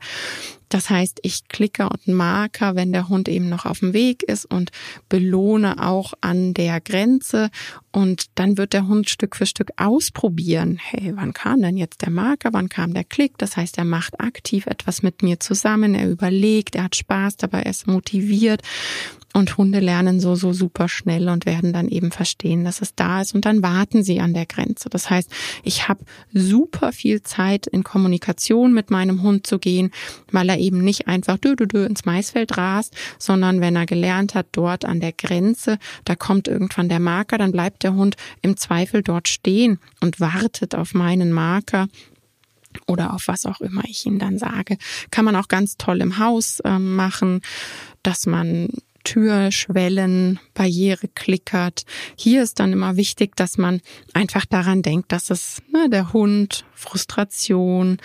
[0.70, 4.46] Das heißt, ich klicke und Marker, wenn der Hund eben noch auf dem Weg ist
[4.46, 4.70] und
[5.08, 7.50] belohne auch an der Grenze
[7.90, 10.78] und dann wird der Hund Stück für Stück ausprobieren.
[10.80, 12.52] Hey, wann kam denn jetzt der Marker?
[12.52, 13.36] Wann kam der Klick?
[13.38, 15.96] Das heißt, er macht aktiv etwas mit mir zusammen.
[15.96, 18.62] Er überlegt, er hat Spaß dabei, er ist motiviert.
[19.32, 23.20] Und Hunde lernen so, so super schnell und werden dann eben verstehen, dass es da
[23.20, 23.32] ist.
[23.32, 24.88] Und dann warten sie an der Grenze.
[24.88, 25.30] Das heißt,
[25.62, 29.92] ich habe super viel Zeit in Kommunikation mit meinem Hund zu gehen,
[30.32, 34.34] weil er eben nicht einfach dö, dö, dö ins Maisfeld rast, sondern wenn er gelernt
[34.34, 38.56] hat, dort an der Grenze, da kommt irgendwann der Marker, dann bleibt der Hund im
[38.56, 41.86] Zweifel dort stehen und wartet auf meinen Marker
[42.86, 44.76] oder auf was auch immer ich ihm dann sage.
[45.10, 47.42] Kann man auch ganz toll im Haus äh, machen,
[48.02, 48.68] dass man
[49.04, 51.84] Türschwellen, Barriere klickert.
[52.16, 53.80] Hier ist dann immer wichtig, dass man
[54.12, 57.98] einfach daran denkt, dass es ne, der Hund, Frustration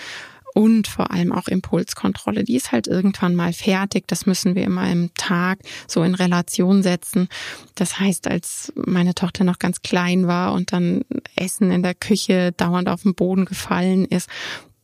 [0.56, 4.08] und vor allem auch Impulskontrolle, die ist halt irgendwann mal fertig.
[4.08, 7.28] Das müssen wir immer im Tag so in Relation setzen.
[7.76, 11.04] Das heißt, als meine Tochter noch ganz klein war und dann
[11.36, 14.30] Essen in der Küche dauernd auf den Boden gefallen ist,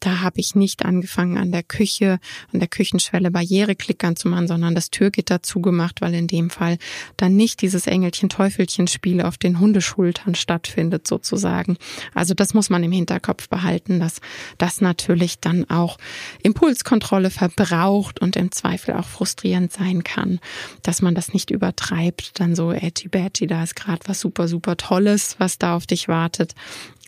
[0.02, 2.20] da habe ich nicht angefangen, an der Küche,
[2.52, 6.78] an der Küchenschwelle Barriereklickern zu machen, sondern das Türgitter zugemacht, weil in dem Fall
[7.18, 11.78] dann nicht dieses Engelchen-Teufelchen-Spiel auf den Hundeschultern stattfindet, sozusagen.
[12.14, 14.22] Also das muss man im Hinterkopf behalten, dass
[14.58, 15.98] das natürlich dann auch
[16.42, 20.40] Impulskontrolle verbraucht und im Zweifel auch frustrierend sein kann,
[20.82, 24.78] dass man das nicht übertreibt, dann so edgy badgy, da ist gerade was super, super
[24.78, 26.56] Tolles, was da auf dich wartet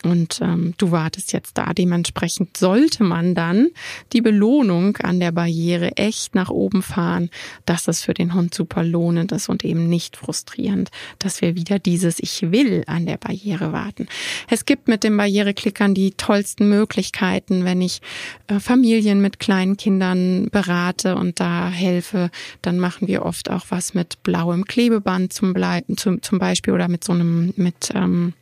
[0.04, 1.72] und ähm, du wartest jetzt da.
[1.72, 3.70] Dementsprechend sollte man dann
[4.12, 7.30] die Belohnung an der Barriere echt nach oben fahren,
[7.66, 11.78] dass es für den Hund super lohnend ist und eben nicht frustrierend, dass wir wieder
[11.78, 14.06] dieses Ich will an der Barriere warten.
[14.48, 18.00] Es gibt mit den Barriereklickern die tollsten Möglichkeiten, wenn ich
[18.48, 22.30] äh, Familien mit kleinen Kindern berate und da helfe,
[22.62, 25.54] dann machen wir oft auch was mit blauem Klebeband zum,
[25.96, 28.34] zum, zum Beispiel oder mit so einem mit ähm,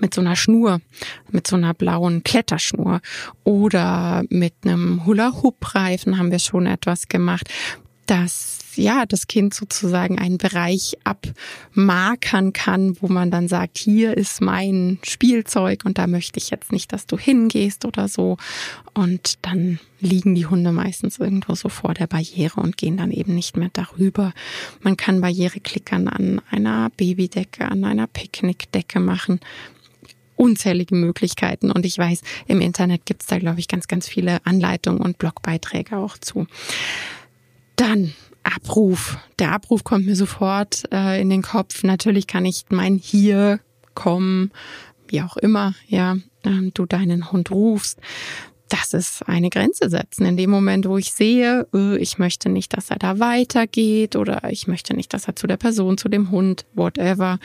[0.00, 0.80] mit so einer Schnur,
[1.30, 3.00] mit so einer blauen Kletterschnur
[3.44, 7.48] oder mit einem Hula-Hoop-Reifen haben wir schon etwas gemacht,
[8.10, 14.40] dass ja das Kind sozusagen einen Bereich abmarkern kann, wo man dann sagt, hier ist
[14.40, 18.36] mein Spielzeug und da möchte ich jetzt nicht, dass du hingehst oder so.
[18.94, 23.34] Und dann liegen die Hunde meistens irgendwo so vor der Barriere und gehen dann eben
[23.34, 24.32] nicht mehr darüber.
[24.80, 29.38] Man kann Barriereklickern an einer Babydecke, an einer Picknickdecke machen
[30.40, 31.70] unzählige Möglichkeiten.
[31.70, 35.98] Und ich weiß, im Internet gibt's da, glaube ich, ganz, ganz viele Anleitungen und Blogbeiträge
[35.98, 36.46] auch zu.
[37.76, 39.18] Dann Abruf.
[39.38, 41.82] Der Abruf kommt mir sofort äh, in den Kopf.
[41.82, 43.60] Natürlich kann ich mein Hier
[43.94, 44.50] kommen,
[45.08, 48.00] wie auch immer, ja, ähm, du deinen Hund rufst
[48.70, 50.24] das ist eine Grenze setzen.
[50.24, 54.48] In dem Moment, wo ich sehe, äh, ich möchte nicht, dass er da weitergeht oder
[54.50, 57.38] ich möchte nicht, dass er zu der Person, zu dem Hund, whatever,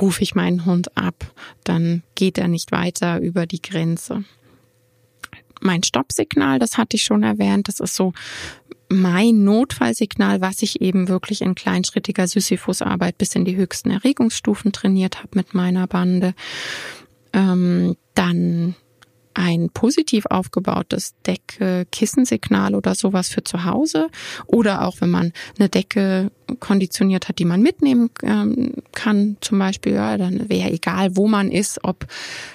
[0.00, 1.32] rufe ich meinen Hund ab,
[1.64, 4.24] dann geht er nicht weiter über die Grenze.
[5.60, 8.12] Mein Stoppsignal, das hatte ich schon erwähnt, das ist so
[8.88, 15.18] mein Notfallsignal, was ich eben wirklich in kleinschrittiger Sisyphusarbeit bis in die höchsten Erregungsstufen trainiert
[15.18, 16.34] habe mit meiner Bande.
[17.32, 18.76] Ähm, dann
[19.38, 24.08] ein positiv aufgebautes Decke-Kissensignal oder sowas für zu Hause
[24.46, 29.92] oder auch wenn man eine Decke konditioniert hat, die man mitnehmen ähm, kann, zum Beispiel,
[29.92, 32.06] ja, dann wäre egal, wo man ist, ob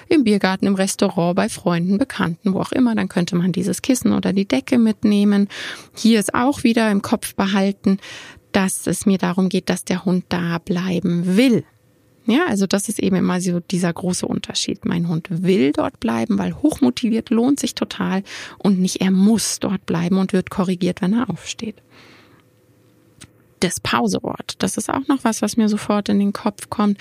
[0.08, 4.12] im Biergarten, im Restaurant, bei Freunden, Bekannten, wo auch immer, dann könnte man dieses Kissen
[4.12, 5.48] oder die Decke mitnehmen.
[5.96, 7.98] Hier ist auch wieder im Kopf behalten,
[8.52, 11.64] dass es mir darum geht, dass der Hund da bleiben will.
[12.26, 14.86] Ja, also das ist eben immer so dieser große Unterschied.
[14.86, 18.22] Mein Hund will dort bleiben, weil hochmotiviert lohnt sich total
[18.58, 21.76] und nicht er muss dort bleiben und wird korrigiert, wenn er aufsteht.
[23.60, 26.98] Das Pausewort, das ist auch noch was, was mir sofort in den Kopf kommt,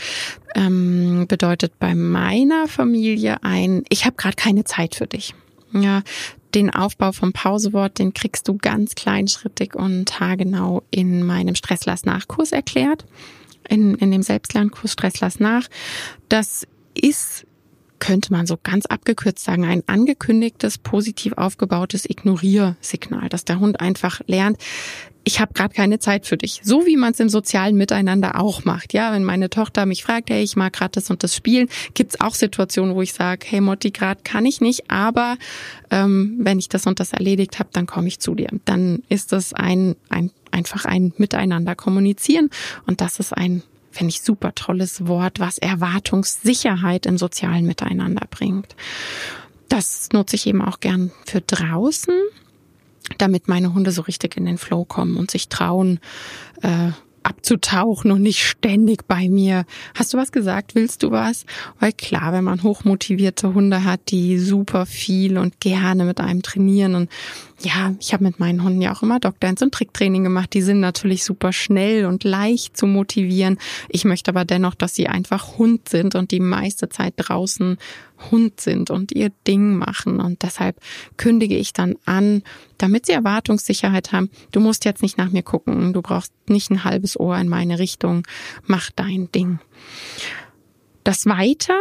[0.55, 5.33] ähm, bedeutet bei meiner Familie ein, ich habe gerade keine Zeit für dich.
[5.73, 6.03] Ja,
[6.53, 13.05] den Aufbau vom Pausewort, den kriegst du ganz kleinschrittig und haargenau in meinem Stresslass-Nachkurs erklärt.
[13.69, 15.67] In, in dem Selbstlernkurs Stress lass nach.
[16.29, 17.45] Das ist
[18.03, 24.19] könnte man so ganz abgekürzt sagen, ein angekündigtes, positiv aufgebautes Ignoriersignal, dass der Hund einfach
[24.27, 24.57] lernt,
[25.23, 26.59] ich habe gerade keine Zeit für dich.
[26.63, 28.93] So wie man es im sozialen Miteinander auch macht.
[28.93, 32.19] Ja, wenn meine Tochter mich fragt, hey, ich mag gerade das und das Spielen, gibt's
[32.19, 35.37] auch Situationen, wo ich sage, hey Motti, gerade kann ich nicht, aber
[35.91, 38.49] ähm, wenn ich das und das erledigt habe, dann komme ich zu dir.
[38.65, 42.49] Dann ist das ein, ein einfach ein Miteinander kommunizieren
[42.85, 48.75] und das ist ein finde ich super tolles Wort, was Erwartungssicherheit im sozialen Miteinander bringt.
[49.69, 52.13] Das nutze ich eben auch gern für draußen,
[53.17, 55.99] damit meine Hunde so richtig in den Flow kommen und sich trauen,
[56.61, 56.91] äh,
[57.23, 59.65] abzutauchen und nicht ständig bei mir.
[59.95, 60.75] Hast du was gesagt?
[60.75, 61.45] Willst du was?
[61.79, 66.95] Weil klar, wenn man hochmotivierte Hunde hat, die super viel und gerne mit einem trainieren
[66.95, 67.09] und
[67.65, 70.53] ja, ich habe mit meinen Hunden ja auch immer Dogdance und Tricktraining gemacht.
[70.53, 73.57] Die sind natürlich super schnell und leicht zu motivieren.
[73.89, 77.77] Ich möchte aber dennoch, dass sie einfach Hund sind und die meiste Zeit draußen
[78.31, 80.19] Hund sind und ihr Ding machen.
[80.19, 80.79] Und deshalb
[81.17, 82.43] kündige ich dann an,
[82.77, 84.29] damit sie Erwartungssicherheit haben.
[84.51, 85.93] Du musst jetzt nicht nach mir gucken.
[85.93, 88.23] Du brauchst nicht ein halbes Ohr in meine Richtung.
[88.65, 89.59] Mach dein Ding.
[91.03, 91.79] Das weiter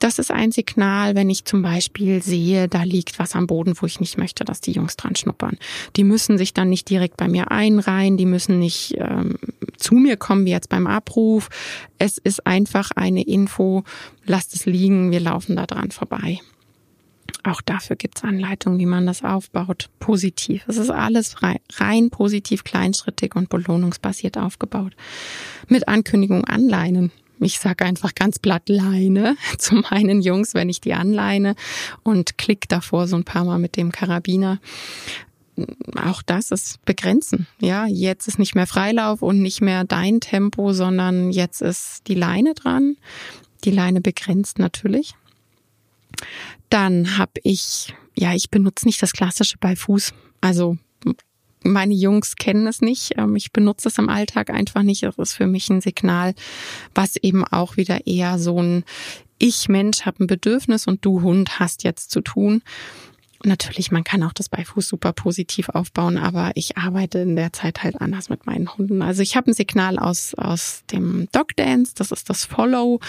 [0.00, 3.86] das ist ein Signal, wenn ich zum Beispiel sehe, da liegt was am Boden, wo
[3.86, 5.58] ich nicht möchte, dass die Jungs dran schnuppern.
[5.96, 9.38] Die müssen sich dann nicht direkt bei mir einreihen, die müssen nicht ähm,
[9.76, 11.50] zu mir kommen, wie jetzt beim Abruf.
[11.98, 13.84] Es ist einfach eine Info,
[14.24, 16.40] lasst es liegen, wir laufen da dran vorbei.
[17.44, 19.88] Auch dafür gibt's Anleitungen, wie man das aufbaut.
[19.98, 20.64] Positiv.
[20.66, 24.94] Es ist alles rein, rein positiv, kleinschrittig und belohnungsbasiert aufgebaut.
[25.68, 30.94] Mit Ankündigung anleinen ich sage einfach ganz platt Leine zu meinen Jungs, wenn ich die
[30.94, 31.54] anleine
[32.02, 34.60] und klick davor so ein paar Mal mit dem Karabiner.
[35.96, 37.46] Auch das ist begrenzen.
[37.60, 42.14] Ja, jetzt ist nicht mehr Freilauf und nicht mehr dein Tempo, sondern jetzt ist die
[42.14, 42.96] Leine dran.
[43.64, 45.14] Die Leine begrenzt natürlich.
[46.70, 50.14] Dann habe ich, ja, ich benutze nicht das klassische bei Fuß.
[50.40, 50.78] Also
[51.62, 53.12] meine Jungs kennen es nicht.
[53.16, 55.02] Ähm, ich benutze es im Alltag einfach nicht.
[55.02, 56.34] Es ist für mich ein Signal,
[56.94, 58.84] was eben auch wieder eher so ein
[59.38, 62.62] Ich Mensch habe ein Bedürfnis und du Hund hast jetzt zu tun.
[63.42, 67.82] Natürlich, man kann auch das Beifuß super positiv aufbauen, aber ich arbeite in der Zeit
[67.82, 69.00] halt anders mit meinen Hunden.
[69.00, 73.00] Also ich habe ein Signal aus, aus dem Dog Dance, das ist das Follow.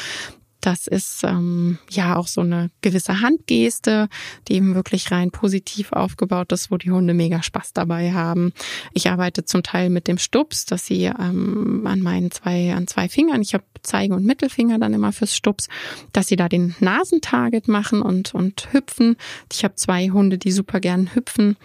[0.62, 4.08] Das ist ähm, ja auch so eine gewisse Handgeste,
[4.48, 8.54] die eben wirklich rein positiv aufgebaut ist, wo die Hunde mega Spaß dabei haben.
[8.94, 13.10] Ich arbeite zum Teil mit dem Stups, dass sie ähm, an meinen zwei an zwei
[13.10, 15.68] Fingern, ich habe Zeige und Mittelfinger dann immer fürs Stups,
[16.14, 19.16] dass sie da den Nasentarget machen und und hüpfen.
[19.52, 21.58] Ich habe zwei Hunde, die super gern hüpfen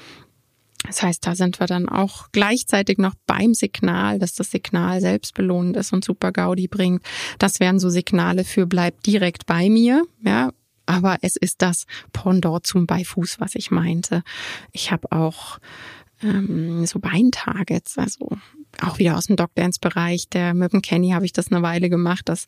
[0.87, 5.77] das heißt, da sind wir dann auch gleichzeitig noch beim Signal, dass das Signal selbstbelohnend
[5.77, 7.03] ist und super Gaudi bringt.
[7.38, 10.51] Das wären so Signale für bleib direkt bei mir, ja.
[10.88, 14.22] Aber es ist das Pendant zum Beifuß, was ich meinte.
[14.70, 15.59] Ich habe auch
[16.22, 18.38] ähm, so Beintargets, also
[18.81, 20.29] auch wieder aus dem Dog-Dance-Bereich.
[20.29, 22.29] Der mit dem Kenny habe ich das eine Weile gemacht.
[22.29, 22.46] Das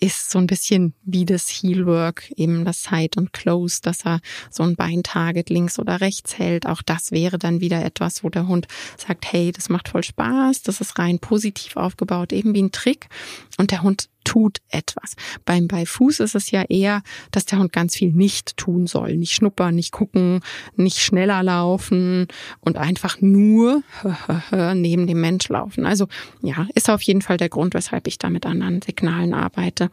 [0.00, 4.62] ist so ein bisschen wie das Heelwork, eben das Side und Close, dass er so
[4.62, 6.66] ein Beintarget links oder rechts hält.
[6.66, 10.62] Auch das wäre dann wieder etwas, wo der Hund sagt, hey, das macht voll Spaß,
[10.62, 13.08] das ist rein positiv aufgebaut, eben wie ein Trick.
[13.56, 15.14] Und der Hund tut etwas.
[15.46, 19.16] Beim bei Fuß ist es ja eher, dass der Hund ganz viel nicht tun soll.
[19.16, 20.40] Nicht schnuppern, nicht gucken,
[20.76, 22.28] nicht schneller laufen
[22.60, 23.82] und einfach nur
[24.74, 25.86] neben dem Mensch laufen.
[25.86, 26.08] Also
[26.42, 29.88] ja, ist auf jeden Fall der Grund, weshalb ich da mit anderen Signalen arbeite,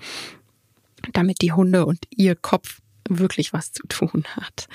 [1.14, 4.68] damit die Hunde und ihr Kopf wirklich was zu tun hat.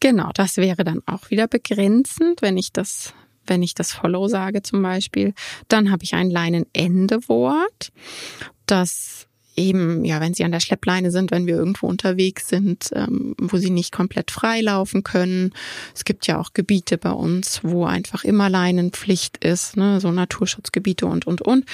[0.00, 3.14] Genau, das wäre dann auch wieder begrenzend, wenn ich das
[3.48, 5.34] wenn ich das Follow sage zum Beispiel,
[5.68, 7.92] dann habe ich ein Leinenendewort
[8.70, 13.34] dass eben, ja, wenn sie an der Schleppleine sind, wenn wir irgendwo unterwegs sind, ähm,
[13.40, 15.52] wo sie nicht komplett frei laufen können.
[15.94, 21.06] Es gibt ja auch Gebiete bei uns, wo einfach immer Leinenpflicht ist, ne, so Naturschutzgebiete
[21.06, 21.64] und, und, und.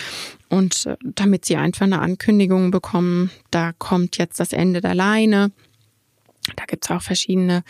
[0.49, 5.53] Und äh, damit sie einfach eine Ankündigung bekommen, da kommt jetzt das Ende der Leine.
[6.57, 7.65] Da gibt's auch verschiedene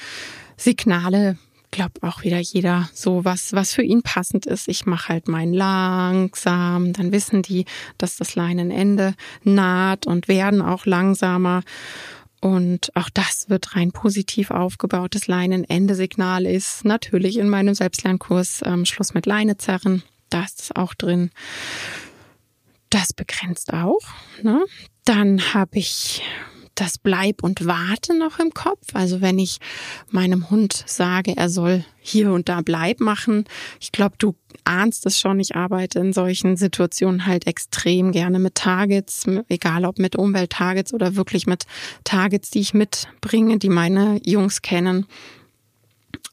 [0.56, 1.38] Signale,
[1.74, 4.68] glaube auch wieder jeder so was, was für ihn passend ist.
[4.68, 7.64] Ich mache halt mein langsam, dann wissen die,
[7.98, 11.62] dass das Leinenende naht und werden auch langsamer.
[12.40, 15.16] Und auch das wird rein positiv aufgebaut.
[15.16, 20.04] Das Leinenende-Signal ist natürlich in meinem Selbstlernkurs ähm, Schluss mit Leine zerren.
[20.30, 21.30] Da ist es auch drin.
[22.88, 24.02] Das begrenzt auch.
[24.42, 24.64] Ne?
[25.04, 26.22] Dann habe ich
[26.74, 28.94] das Bleib und Warte noch im Kopf.
[28.94, 29.58] Also wenn ich
[30.10, 33.44] meinem Hund sage, er soll hier und da Bleib machen.
[33.80, 35.40] Ich glaube, du ahnst es schon.
[35.40, 41.16] Ich arbeite in solchen Situationen halt extrem gerne mit Targets, egal ob mit Umwelttargets oder
[41.16, 41.64] wirklich mit
[42.04, 45.06] Targets, die ich mitbringe, die meine Jungs kennen.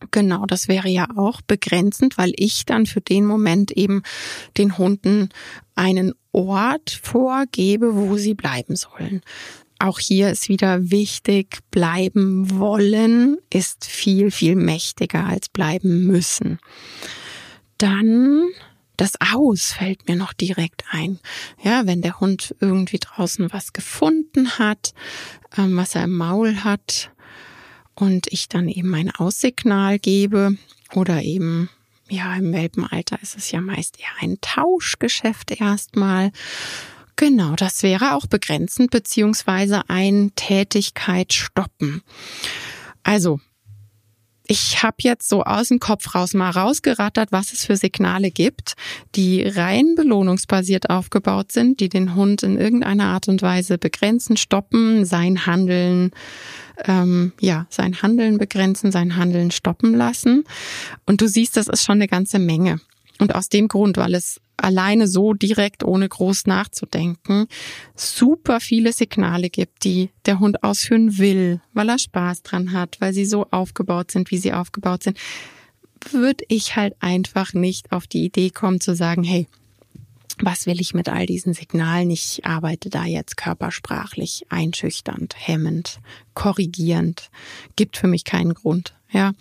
[0.10, 4.02] Genau, das wäre ja auch begrenzend, weil ich dann für den Moment eben
[4.58, 5.30] den Hunden
[5.76, 9.22] einen Ort vorgebe, wo sie bleiben sollen.
[9.82, 16.60] Auch hier ist wieder wichtig, bleiben wollen ist viel, viel mächtiger als bleiben müssen.
[17.80, 18.44] Dann
[18.96, 21.20] das Aus fällt mir noch direkt ein.
[21.64, 24.94] Ja, wenn der Hund irgendwie draußen was gefunden hat,
[25.58, 27.10] ähm, was er im Maul hat
[27.96, 30.58] und ich dann eben ein Aussignal gebe
[30.94, 31.70] oder eben
[32.08, 36.32] ja, im Welpenalter ist es ja meist eher ein Tauschgeschäft erstmal.
[37.16, 42.02] Genau, das wäre auch begrenzend beziehungsweise ein Tätigkeit stoppen.
[43.04, 43.40] Also,
[44.48, 48.74] ich habe jetzt so aus dem Kopf raus mal rausgerattert, was es für Signale gibt,
[49.16, 55.06] die rein belohnungsbasiert aufgebaut sind, die den Hund in irgendeiner Art und Weise begrenzen, stoppen,
[55.06, 56.12] sein Handeln,
[56.86, 60.44] ähm, ja, sein Handeln begrenzen, sein Handeln stoppen lassen.
[61.06, 62.82] Und du siehst, das ist schon eine ganze Menge.
[63.20, 67.48] Und aus dem Grund, weil es alleine so direkt, ohne groß nachzudenken,
[67.96, 73.14] super viele Signale gibt, die der Hund ausführen will, weil er Spaß dran hat, weil
[73.14, 75.18] sie so aufgebaut sind, wie sie aufgebaut sind,
[76.12, 79.48] würde ich halt einfach nicht auf die Idee kommen zu sagen, hey,
[80.42, 82.10] was will ich mit all diesen Signalen?
[82.10, 86.00] Ich arbeite da jetzt körpersprachlich einschüchternd, hemmend,
[86.34, 87.30] korrigierend.
[87.76, 89.34] Gibt für mich keinen Grund ja,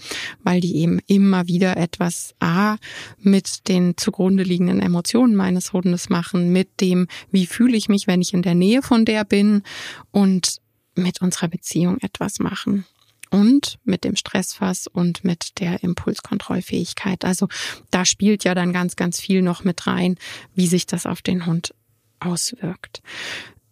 [0.42, 2.76] weil die eben immer wieder etwas A
[3.18, 8.20] mit den zugrunde liegenden Emotionen meines Hundes machen, mit dem, wie fühle ich mich, wenn
[8.20, 9.62] ich in der Nähe von der bin
[10.10, 10.58] und
[10.96, 12.84] mit unserer Beziehung etwas machen
[13.30, 17.24] und mit dem Stressfass und mit der Impulskontrollfähigkeit.
[17.24, 17.48] Also
[17.90, 20.16] da spielt ja dann ganz, ganz viel noch mit rein,
[20.54, 21.74] wie sich das auf den Hund
[22.18, 23.02] auswirkt.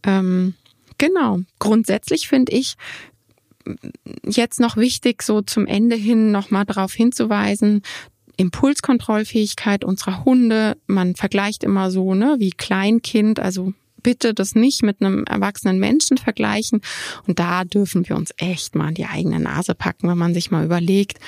[0.04, 0.54] Ähm,
[0.96, 1.40] genau.
[1.58, 2.76] Grundsätzlich finde ich,
[4.24, 7.82] jetzt noch wichtig, so zum Ende hin nochmal darauf hinzuweisen,
[8.36, 10.76] Impulskontrollfähigkeit unserer Hunde.
[10.86, 13.72] Man vergleicht immer so, ne, wie Kleinkind, also
[14.02, 16.80] bitte das nicht mit einem erwachsenen Menschen vergleichen.
[17.26, 20.50] Und da dürfen wir uns echt mal an die eigene Nase packen, wenn man sich
[20.50, 21.18] mal überlegt,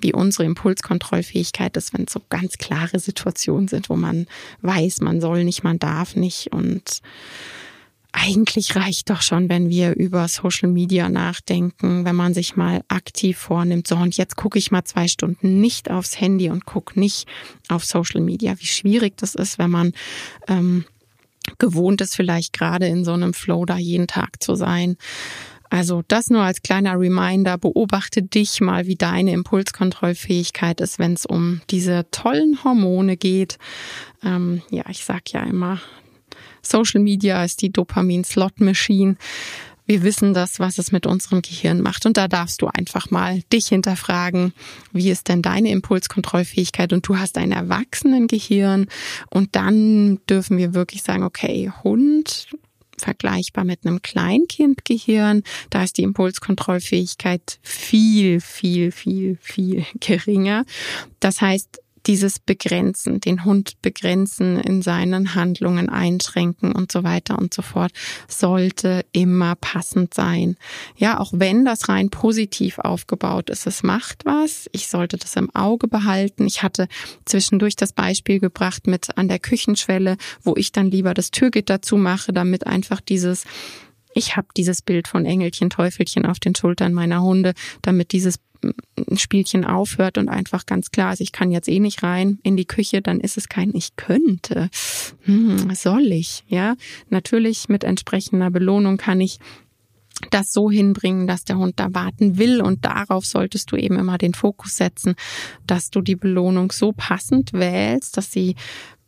[0.00, 4.26] wie unsere Impulskontrollfähigkeit ist, wenn es so ganz klare Situationen sind, wo man
[4.60, 6.52] weiß, man soll nicht, man darf nicht.
[6.52, 7.00] Und
[8.12, 13.36] eigentlich reicht doch schon, wenn wir über Social Media nachdenken, wenn man sich mal aktiv
[13.36, 17.26] vornimmt, so und jetzt gucke ich mal zwei Stunden nicht aufs Handy und gucke nicht
[17.68, 19.92] auf Social Media, wie schwierig das ist, wenn man
[20.46, 20.84] ähm,
[21.58, 24.96] gewohnt ist, vielleicht gerade in so einem Flow da jeden Tag zu sein.
[25.70, 31.26] Also das nur als kleiner Reminder, beobachte dich mal, wie deine Impulskontrollfähigkeit ist, wenn es
[31.26, 33.58] um diese tollen Hormone geht.
[34.22, 35.80] Ähm, ja, ich sag ja immer,
[36.62, 39.16] Social Media ist die Dopamin-Slot-Machine.
[39.86, 42.06] Wir wissen das, was es mit unserem Gehirn macht.
[42.06, 44.54] Und da darfst du einfach mal dich hinterfragen,
[44.92, 46.92] wie ist denn deine Impulskontrollfähigkeit?
[46.92, 48.86] Und du hast ein Erwachsenengehirn.
[49.30, 52.48] Und dann dürfen wir wirklich sagen, okay, Hund,
[52.98, 55.42] vergleichbar mit einem Kleinkindgehirn.
[55.70, 60.64] Da ist die Impulskontrollfähigkeit viel, viel, viel, viel geringer.
[61.20, 67.54] Das heißt, dieses Begrenzen, den Hund begrenzen, in seinen Handlungen einschränken und so weiter und
[67.54, 67.92] so fort,
[68.28, 70.56] sollte immer passend sein.
[70.96, 74.68] Ja, auch wenn das rein positiv aufgebaut ist, es macht was.
[74.72, 76.46] Ich sollte das im Auge behalten.
[76.46, 76.88] Ich hatte
[77.24, 82.32] zwischendurch das Beispiel gebracht mit an der Küchenschwelle, wo ich dann lieber das Türgitter zumache,
[82.32, 83.44] damit einfach dieses
[84.16, 87.52] ich habe dieses Bild von Engelchen, Teufelchen auf den Schultern meiner Hunde,
[87.82, 88.38] damit dieses
[89.16, 92.66] Spielchen aufhört und einfach ganz klar ist, ich kann jetzt eh nicht rein in die
[92.66, 94.70] Küche, dann ist es kein Ich könnte.
[95.22, 96.44] Hm, soll ich?
[96.48, 96.74] Ja,
[97.10, 99.38] natürlich mit entsprechender Belohnung kann ich
[100.30, 104.16] das so hinbringen, dass der Hund da warten will und darauf solltest du eben immer
[104.16, 105.16] den Fokus setzen,
[105.66, 108.54] dass du die Belohnung so passend wählst, dass sie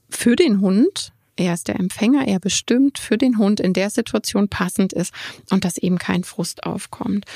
[0.09, 4.48] für den Hund er ist der Empfänger, er bestimmt für den Hund in der Situation
[4.48, 5.12] passend ist
[5.50, 7.26] und dass eben kein Frust aufkommt.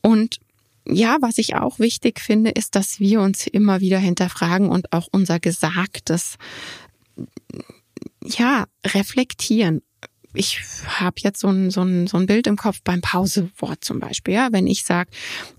[0.00, 0.38] Und
[0.86, 5.08] ja, was ich auch wichtig finde, ist, dass wir uns immer wieder hinterfragen und auch
[5.10, 6.36] unser Gesagtes
[8.22, 9.82] ja reflektieren.
[10.36, 14.00] Ich habe jetzt so ein, so, ein, so ein Bild im Kopf beim Pausewort zum
[14.00, 14.34] Beispiel.
[14.34, 15.10] Ja, wenn ich sage,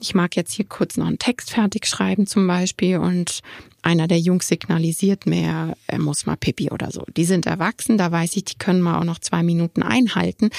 [0.02, 3.40] ich mag jetzt hier kurz noch einen Text fertig schreiben zum Beispiel und
[3.82, 7.06] einer der Jungs signalisiert mir, er muss mal pipi oder so.
[7.16, 10.50] Die sind erwachsen, da weiß ich, die können mal auch noch zwei Minuten einhalten.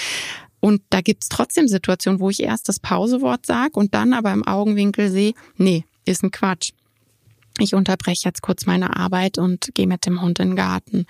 [0.61, 4.47] Und da gibt's trotzdem Situationen, wo ich erst das Pausewort sage und dann aber im
[4.47, 6.73] Augenwinkel sehe, nee, ist ein Quatsch.
[7.59, 11.07] Ich unterbreche jetzt kurz meine Arbeit und gehe mit dem Hund in den Garten.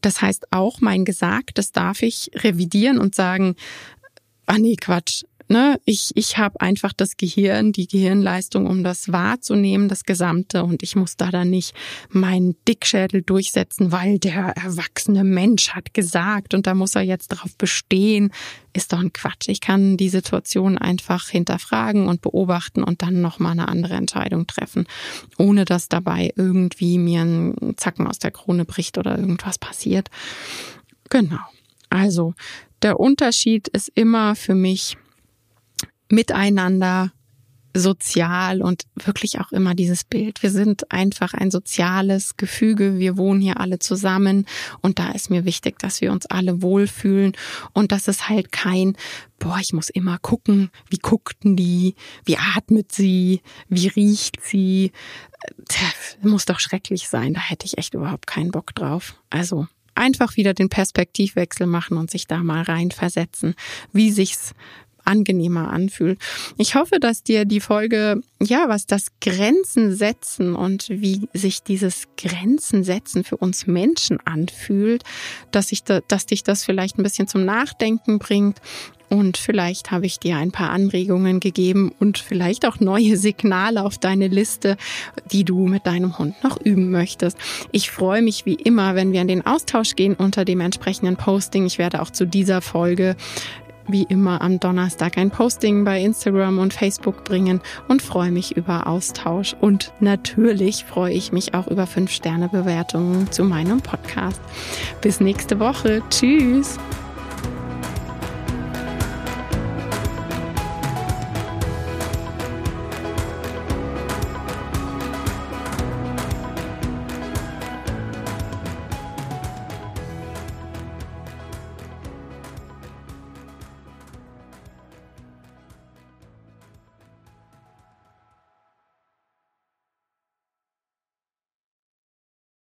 [0.00, 3.56] Das heißt auch, mein Gesagtes darf ich revidieren und sagen,
[4.46, 9.88] ah nee, Quatsch, ne, ich, ich habe einfach das Gehirn, die Gehirnleistung, um das wahrzunehmen,
[9.88, 10.64] das Gesamte.
[10.64, 11.74] Und ich muss da dann nicht
[12.08, 17.56] meinen Dickschädel durchsetzen, weil der erwachsene Mensch hat gesagt und da muss er jetzt darauf
[17.56, 18.32] bestehen.
[18.72, 19.48] Ist doch ein Quatsch.
[19.48, 24.86] Ich kann die Situation einfach hinterfragen und beobachten und dann nochmal eine andere Entscheidung treffen,
[25.38, 30.08] ohne dass dabei irgendwie mir ein Zacken aus der Krone bricht oder irgendwas passiert.
[31.10, 31.40] Genau.
[31.90, 32.34] Also,
[32.80, 34.96] der Unterschied ist immer für mich,
[36.12, 37.10] miteinander
[37.74, 40.42] sozial und wirklich auch immer dieses Bild.
[40.42, 42.98] Wir sind einfach ein soziales Gefüge.
[42.98, 44.44] Wir wohnen hier alle zusammen
[44.82, 47.32] und da ist mir wichtig, dass wir uns alle wohlfühlen
[47.72, 48.94] und dass es halt kein,
[49.38, 51.94] boah, ich muss immer gucken, wie guckten die,
[52.26, 53.40] wie atmet sie,
[53.70, 54.92] wie riecht sie.
[55.56, 57.32] Das muss doch schrecklich sein.
[57.32, 59.14] Da hätte ich echt überhaupt keinen Bock drauf.
[59.30, 63.54] Also einfach wieder den Perspektivwechsel machen und sich da mal reinversetzen,
[63.92, 64.54] wie sich's
[65.04, 66.18] angenehmer anfühlt.
[66.58, 72.04] Ich hoffe, dass dir die Folge, ja, was das Grenzen setzen und wie sich dieses
[72.16, 75.02] Grenzen setzen für uns Menschen anfühlt,
[75.50, 78.60] dass ich da, dass dich das vielleicht ein bisschen zum Nachdenken bringt
[79.12, 83.98] und vielleicht habe ich dir ein paar Anregungen gegeben und vielleicht auch neue Signale auf
[83.98, 84.78] deine Liste,
[85.30, 87.36] die du mit deinem Hund noch üben möchtest.
[87.72, 91.66] Ich freue mich wie immer, wenn wir in den Austausch gehen unter dem entsprechenden Posting.
[91.66, 93.14] Ich werde auch zu dieser Folge
[93.88, 98.86] wie immer am Donnerstag ein Posting bei Instagram und Facebook bringen und freue mich über
[98.86, 99.54] Austausch.
[99.60, 104.40] Und natürlich freue ich mich auch über 5-Sterne-Bewertungen zu meinem Podcast.
[105.00, 106.02] Bis nächste Woche.
[106.10, 106.78] Tschüss.